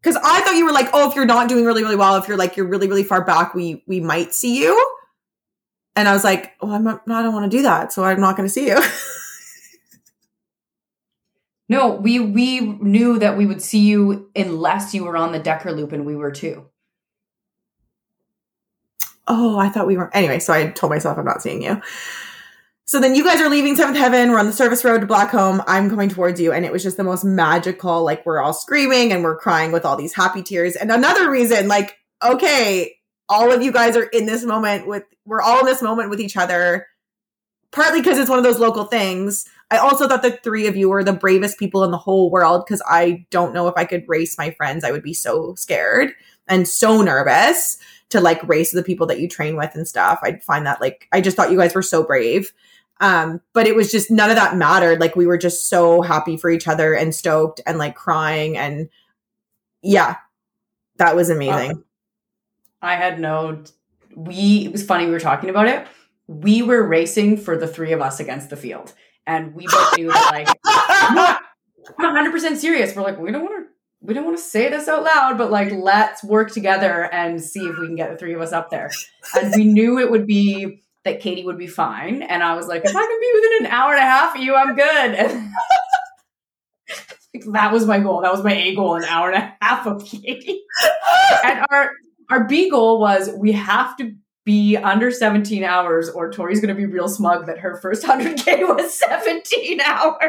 [0.00, 2.28] Because I thought you were like, oh, if you're not doing really, really well, if
[2.28, 4.96] you're like you're really, really far back, we we might see you.
[5.96, 7.02] And I was like, oh, I'm not.
[7.08, 8.78] I don't want to do that, so I'm not going to see you.
[11.68, 15.72] No, we we knew that we would see you unless you were on the Decker
[15.72, 16.66] loop and we were too.
[19.28, 20.14] oh, I thought we were.
[20.14, 21.80] Anyway, so I told myself I'm not seeing you.
[22.84, 24.30] So then you guys are leaving Seventh Heaven.
[24.30, 25.64] We're on the service road to Blackcomb.
[25.66, 26.52] I'm coming towards you.
[26.52, 28.04] And it was just the most magical.
[28.04, 30.76] Like, we're all screaming and we're crying with all these happy tears.
[30.76, 32.94] And another reason, like, okay,
[33.28, 36.20] all of you guys are in this moment with, we're all in this moment with
[36.20, 36.86] each other,
[37.72, 39.46] partly because it's one of those local things.
[39.70, 42.64] I also thought the three of you were the bravest people in the whole world
[42.64, 44.84] because I don't know if I could race my friends.
[44.84, 46.12] I would be so scared
[46.46, 47.78] and so nervous
[48.10, 50.20] to like race the people that you train with and stuff.
[50.22, 52.52] I'd find that like, I just thought you guys were so brave.
[53.00, 55.00] Um, but it was just none of that mattered.
[55.00, 58.88] Like we were just so happy for each other and stoked and like crying and
[59.82, 60.16] yeah,
[60.96, 61.72] that was amazing.
[61.72, 61.80] Uh,
[62.82, 63.64] I had no
[64.14, 65.86] we it was funny we were talking about it.
[66.26, 68.94] We were racing for the three of us against the field.
[69.26, 71.40] And we both knew that like
[71.98, 72.94] I'm 100% serious.
[72.94, 75.50] We're like we don't want to we don't want to say this out loud, but
[75.50, 78.70] like let's work together and see if we can get the three of us up
[78.70, 78.90] there.
[79.34, 82.22] And we knew it would be that Katie would be fine.
[82.22, 84.42] And I was like, if I can be within an hour and a half of
[84.42, 85.42] you, I'm good.
[87.44, 88.22] And that was my goal.
[88.22, 90.62] That was my A goal, an hour and a half of Katie.
[91.44, 91.92] and our
[92.30, 94.14] our B goal was we have to
[94.46, 98.60] be under 17 hours or Tori's going to be real smug that her first 100K
[98.60, 100.20] was 17 hours.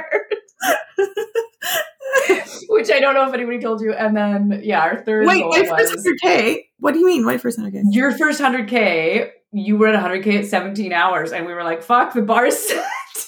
[2.67, 3.93] Which I don't know if anybody told you.
[3.93, 6.63] And then, yeah, our third Wait, my was first 100K?
[6.79, 7.83] What do you mean, my first 100K?
[7.91, 11.31] your first 100K, you were at 100K at 17 hours.
[11.31, 12.83] And we were like, fuck, the bar's set.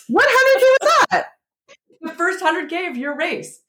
[0.08, 1.26] What 100K was that?
[2.02, 3.62] the first 100K of your race.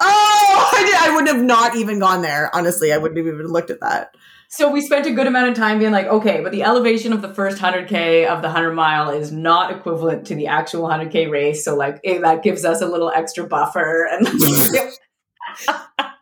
[0.00, 2.54] Oh, I, did, I would have not even gone there.
[2.54, 4.14] Honestly, I wouldn't have even looked at that.
[4.48, 7.20] So we spent a good amount of time being like, okay, but the elevation of
[7.22, 11.64] the first 100K of the 100 mile is not equivalent to the actual 100K race.
[11.64, 14.08] So, like, it, that gives us a little extra buffer.
[14.12, 14.26] And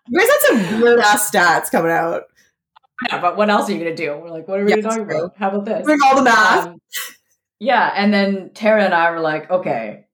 [0.06, 2.24] You guys had some weird ass stats coming out.
[3.08, 4.16] yeah, but what else are you going to do?
[4.16, 5.36] We're like, what are we Yeah, going to talk about?
[5.36, 5.86] How about this?
[5.86, 6.66] Doing all the math.
[6.68, 6.78] Um,
[7.58, 7.92] yeah.
[7.94, 10.06] And then Tara and I were like, okay,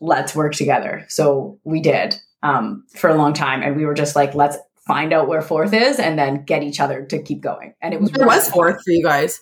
[0.00, 1.04] let's work together.
[1.08, 3.62] So we did um, for a long time.
[3.62, 4.56] And we were just like, let's
[4.86, 7.74] find out where fourth is and then get each other to keep going.
[7.80, 9.40] And it was, There was fourth for you guys.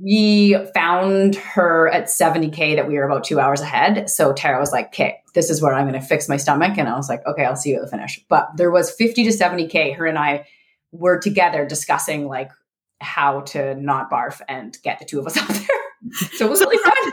[0.00, 4.70] we found her at 70k that we were about two hours ahead so tara was
[4.70, 7.20] like okay this is where i'm going to fix my stomach and i was like
[7.26, 10.16] okay i'll see you at the finish but there was 50 to 70k her and
[10.16, 10.46] i
[10.92, 12.52] were together discussing like
[13.00, 16.60] how to not barf and get the two of us out there so it was
[16.60, 17.12] really fun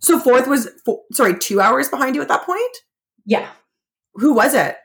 [0.00, 2.76] So fourth was, four, sorry, two hours behind you at that point?
[3.24, 3.48] yeah
[4.14, 4.76] Who was it?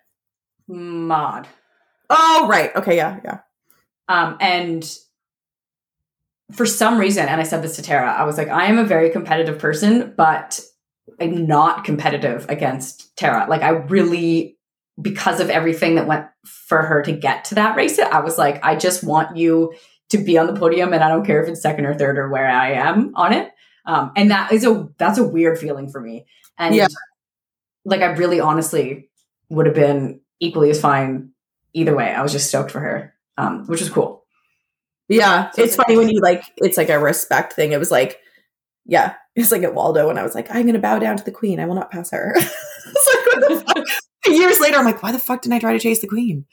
[0.68, 1.48] mod
[2.10, 2.76] Oh, right.
[2.76, 3.40] Okay, yeah, yeah.
[4.08, 4.98] Um, and
[6.52, 8.84] for some reason, and I said this to Tara, I was like, I am a
[8.84, 10.60] very competitive person, but
[11.20, 13.46] I'm not competitive against Tara.
[13.48, 14.58] Like, I really,
[15.00, 18.64] because of everything that went for her to get to that race, I was like,
[18.64, 19.74] I just want you
[20.10, 22.30] to be on the podium, and I don't care if it's second or third or
[22.30, 23.52] where I am on it.
[23.86, 26.26] Um, and that is a that's a weird feeling for me.
[26.58, 26.88] And Yeah.
[27.86, 29.10] like, I really, honestly,
[29.50, 31.30] would have been equally as fine
[31.74, 32.12] either way.
[32.14, 34.26] I was just stoked for her, um, which was cool.
[35.08, 35.50] Yeah.
[35.52, 37.72] So it's it's- funny when you like, it's like a respect thing.
[37.72, 38.20] It was like,
[38.86, 41.24] yeah, it's like at Waldo when I was like, I'm going to bow down to
[41.24, 41.60] the queen.
[41.60, 42.34] I will not pass her.
[42.36, 43.86] it's like, what the fuck?
[44.28, 46.46] Years later, I'm like, why the fuck didn't I try to chase the queen?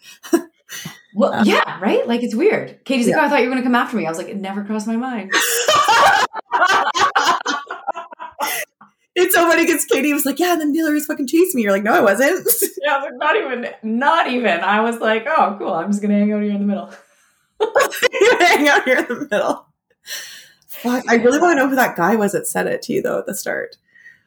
[1.14, 2.07] Well, Um, yeah, right?
[2.07, 2.85] Like it's weird.
[2.85, 4.07] Katie's like, oh, I thought you were going to come after me.
[4.07, 5.33] I was like, it never crossed my mind.
[9.17, 11.62] It's so funny because Katie was like, yeah, and then Taylor was fucking chasing me.
[11.62, 12.47] You're like, no, I wasn't.
[12.83, 14.61] yeah, I was like, not even, not even.
[14.61, 15.73] I was like, oh, cool.
[15.73, 16.91] I'm just going to hang out here in the middle.
[18.41, 19.67] hang out here in the middle.
[20.69, 23.01] Fuck, I really want to know who that guy was that said it to you
[23.01, 23.77] though at the start.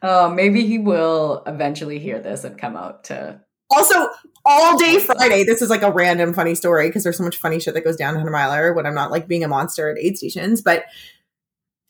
[0.02, 3.40] Oh, maybe he will eventually hear this and come out to.
[3.70, 4.08] Also,
[4.44, 7.60] all day Friday, this is like a random funny story because there's so much funny
[7.60, 10.18] shit that goes down 100 miler when I'm not like being a monster at aid
[10.18, 10.60] stations.
[10.60, 10.86] But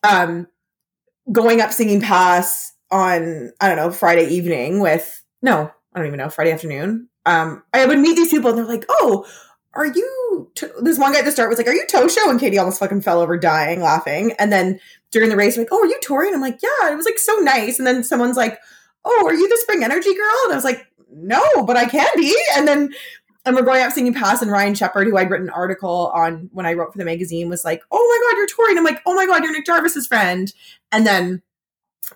[0.03, 0.49] um,
[1.33, 6.19] going up singing pass on I don't know Friday evening with no, I don't even
[6.19, 7.09] know Friday afternoon.
[7.27, 9.27] Um, I would meet these people and they're like, "Oh,
[9.75, 10.51] are you?"
[10.83, 13.03] This one guy at the start was like, "Are you Tosho?" And Katie almost fucking
[13.03, 14.33] fell over dying laughing.
[14.39, 14.81] And then
[15.11, 17.19] during the race, like, "Oh, are you Tori?" And I'm like, "Yeah." It was like
[17.19, 17.79] so nice.
[17.79, 18.59] And then someone's like,
[19.05, 22.09] "Oh, are you the Spring Energy girl?" And I was like, "No, but I can
[22.17, 22.91] be." And then
[23.47, 26.51] and we're going up singing pass and Ryan Shepard, who I'd written an article on
[26.53, 28.85] when I wrote for the magazine, was like, "Oh my god, you're Tori!" And I'm
[28.85, 30.53] like, "Oh my god, you're Nick Jarvis's friend."
[30.93, 31.43] And then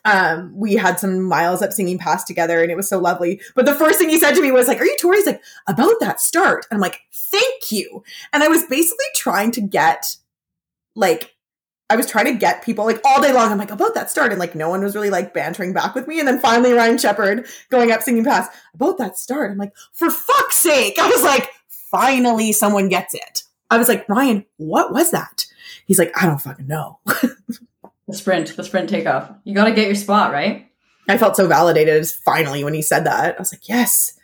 [0.05, 3.41] um, we had some miles up singing pass together, and it was so lovely.
[3.55, 5.43] But the first thing he said to me was like, "Are you Tori?" He's like,
[5.67, 10.17] "About that start," and I'm like, "Thank you." And I was basically trying to get
[10.95, 11.31] like.
[11.91, 13.53] I was trying to get people like all day long.
[13.53, 16.09] I'm like about that start, and like no one was really like bantering back with
[16.09, 16.19] me.
[16.19, 19.51] And then finally, Ryan Shepard going up singing pass about that start.
[19.51, 20.99] I'm like, for fuck's sake!
[20.99, 23.43] I was like, finally, someone gets it.
[23.71, 25.47] I was like, Ryan, what was that?
[25.87, 26.99] He's like, I don't fucking know.
[28.07, 29.31] the sprint, the sprint takeoff.
[29.45, 30.71] You got to get your spot, right?
[31.09, 33.37] I felt so validated finally when he said that.
[33.37, 34.19] I was like, yes.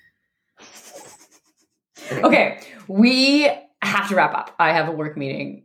[2.12, 3.50] Okay, we
[3.82, 4.54] have to wrap up.
[4.58, 5.64] I have a work meeting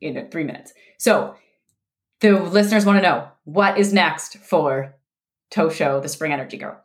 [0.00, 0.72] in three minutes.
[0.98, 1.36] So
[2.20, 4.94] the listeners want to know what is next for
[5.52, 6.80] Tosho, the Spring Energy Girl.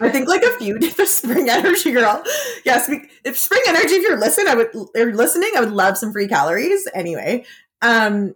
[0.00, 2.22] I think like a few the Spring Energy Girl.
[2.64, 2.90] Yes,
[3.24, 6.28] if Spring Energy, if you're listening, I would you're listening, I would love some free
[6.28, 6.86] calories.
[6.94, 7.44] Anyway,
[7.80, 8.34] um,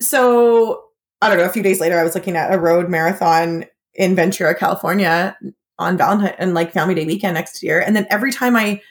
[0.00, 0.84] so
[1.22, 1.44] I don't know.
[1.44, 5.36] A few days later, I was looking at a road marathon in Ventura, California,
[5.78, 7.80] on Valentine and like Family Day weekend next year.
[7.80, 8.82] And then every time I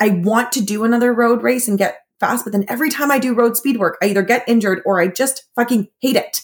[0.00, 3.18] I want to do another road race and get fast, but then every time I
[3.18, 6.40] do road speed work, I either get injured or I just fucking hate it.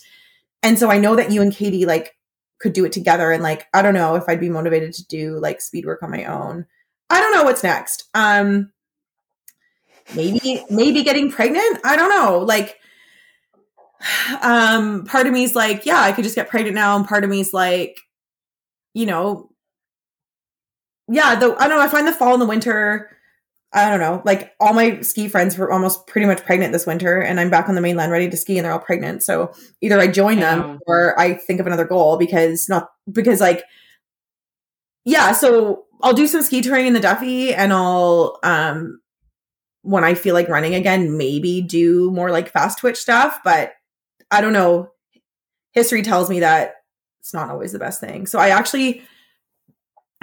[0.62, 2.14] And so I know that you and Katie like
[2.61, 5.38] could do it together and like I don't know if I'd be motivated to do
[5.38, 6.66] like speed work on my own.
[7.11, 8.09] I don't know what's next.
[8.14, 8.72] Um
[10.14, 11.80] maybe maybe getting pregnant.
[11.84, 12.38] I don't know.
[12.38, 12.78] Like
[14.42, 17.30] um part of me's like, yeah, I could just get pregnant now and part of
[17.30, 18.00] me's like
[18.94, 19.50] you know
[21.09, 23.11] yeah, the I don't know, I find the fall and the winter
[23.74, 27.20] I don't know, like all my ski friends were almost pretty much pregnant this winter,
[27.20, 29.24] and I'm back on the mainland ready to ski, and they're all pregnant.
[29.24, 33.64] So either I join them or I think of another goal because not because like
[35.05, 35.32] yeah.
[35.32, 39.00] So I'll do some ski touring in the Duffy, and I'll um
[39.82, 43.40] when I feel like running again, maybe do more like fast twitch stuff.
[43.42, 43.72] But
[44.35, 44.91] I don't know.
[45.72, 46.76] History tells me that
[47.20, 48.26] it's not always the best thing.
[48.26, 49.03] So I actually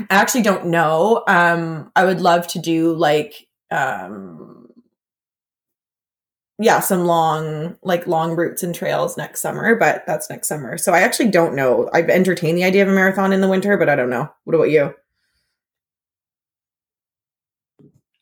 [0.09, 1.24] I actually don't know.
[1.28, 4.70] Um, I would love to do like, um,
[6.59, 10.78] yeah, some long, like long routes and trails next summer, but that's next summer.
[10.78, 11.89] So I actually don't know.
[11.93, 14.30] I've entertained the idea of a marathon in the winter, but I don't know.
[14.43, 14.93] What about you?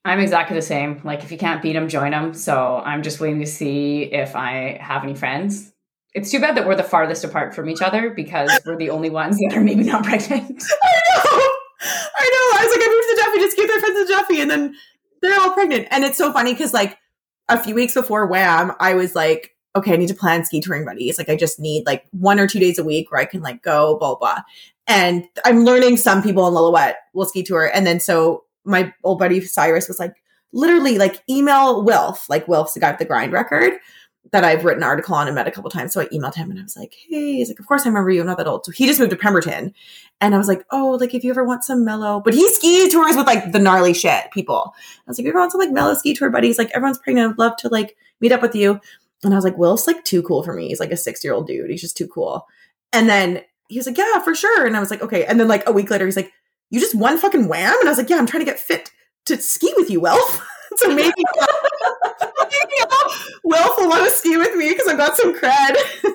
[0.05, 1.01] I'm exactly the same.
[1.03, 2.33] Like, if you can't beat them, join them.
[2.33, 5.73] So I'm just waiting to see if I have any friends.
[6.13, 9.09] It's too bad that we're the farthest apart from each other because we're the only
[9.09, 10.63] ones that are maybe not pregnant.
[10.83, 11.49] I know.
[11.81, 12.59] I know.
[12.59, 14.75] I was like, I moved to Duffy, just gave their friends to Duffy, and then
[15.21, 15.87] they're all pregnant.
[15.91, 16.97] And it's so funny because like
[17.47, 20.85] a few weeks before WAM, I was like, okay, I need to plan ski touring
[20.85, 21.17] buddies.
[21.17, 23.61] Like I just need like one or two days a week where I can like
[23.61, 24.39] go, blah, blah.
[24.87, 27.69] And I'm learning some people in Lillooet will ski tour.
[27.73, 30.15] And then so my old buddy Cyrus was like,
[30.51, 33.73] literally like email Wilf, like Wilf's the guy with the grind record
[34.31, 35.93] that I've written an article on and met a couple times.
[35.93, 38.11] So I emailed him and I was like, hey, he's like, of course I remember
[38.11, 38.21] you.
[38.21, 38.65] I'm not that old.
[38.65, 39.73] So he just moved to Pemberton.
[40.21, 42.89] And I was like, oh, like if you ever want some mellow, but he ski
[42.89, 44.73] tours with like the gnarly shit people.
[44.75, 46.99] I was like, if you ever want some like mellow ski tour buddies, like everyone's
[46.99, 47.31] pregnant.
[47.31, 48.79] I'd love to like meet up with you.
[49.23, 50.67] And I was like, Will's like too cool for me.
[50.67, 51.69] He's like a six year old dude.
[51.69, 52.47] He's just too cool.
[52.93, 54.65] And then he was like, yeah, for sure.
[54.65, 55.25] And I was like, okay.
[55.25, 56.31] And then like a week later, he's like,
[56.69, 57.79] you just won fucking WAM.
[57.79, 58.91] And I was like, yeah, I'm trying to get fit
[59.25, 60.19] to ski with you, Will.
[60.75, 61.13] so maybe, maybe
[63.43, 65.75] Will will want to ski with me because I've got some cred.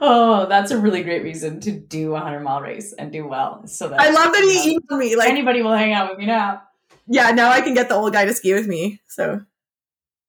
[0.00, 3.66] oh, that's a really great reason to do a hundred mile race and do well.
[3.66, 5.16] So that I love that he emailed me.
[5.16, 6.62] Like anybody will hang out with me now.
[7.06, 9.00] Yeah, now I can get the old guy to ski with me.
[9.08, 9.42] So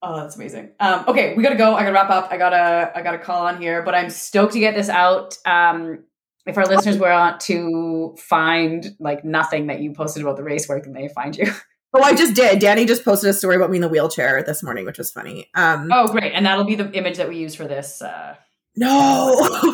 [0.04, 0.72] Oh, that's amazing.
[0.80, 1.76] Um, okay, we gotta go.
[1.76, 2.30] I gotta wrap up.
[2.32, 5.38] I gotta I gotta call on here, but I'm stoked to get this out.
[5.46, 6.06] Um,
[6.48, 10.80] if our listeners want to find like nothing that you posted about the race, where
[10.80, 11.52] can they find you?
[11.94, 12.60] Oh, I just did.
[12.60, 15.50] Danny just posted a story about me in the wheelchair this morning, which was funny.
[15.56, 16.32] Um, oh, great!
[16.34, 18.02] And that'll be the image that we use for this.
[18.02, 18.36] Uh,
[18.78, 19.36] no.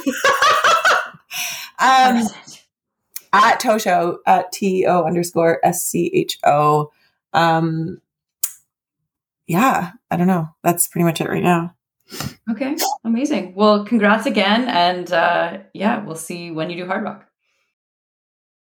[1.79, 2.27] um,
[3.33, 6.91] at Tosho at T O underscore S C H O.
[7.33, 8.01] Um,
[9.45, 10.49] yeah, I don't know.
[10.63, 11.75] That's pretty much it right now.
[12.49, 13.53] Okay, amazing.
[13.53, 17.26] Well, congrats again, and uh, yeah, we'll see when you do Hardrock.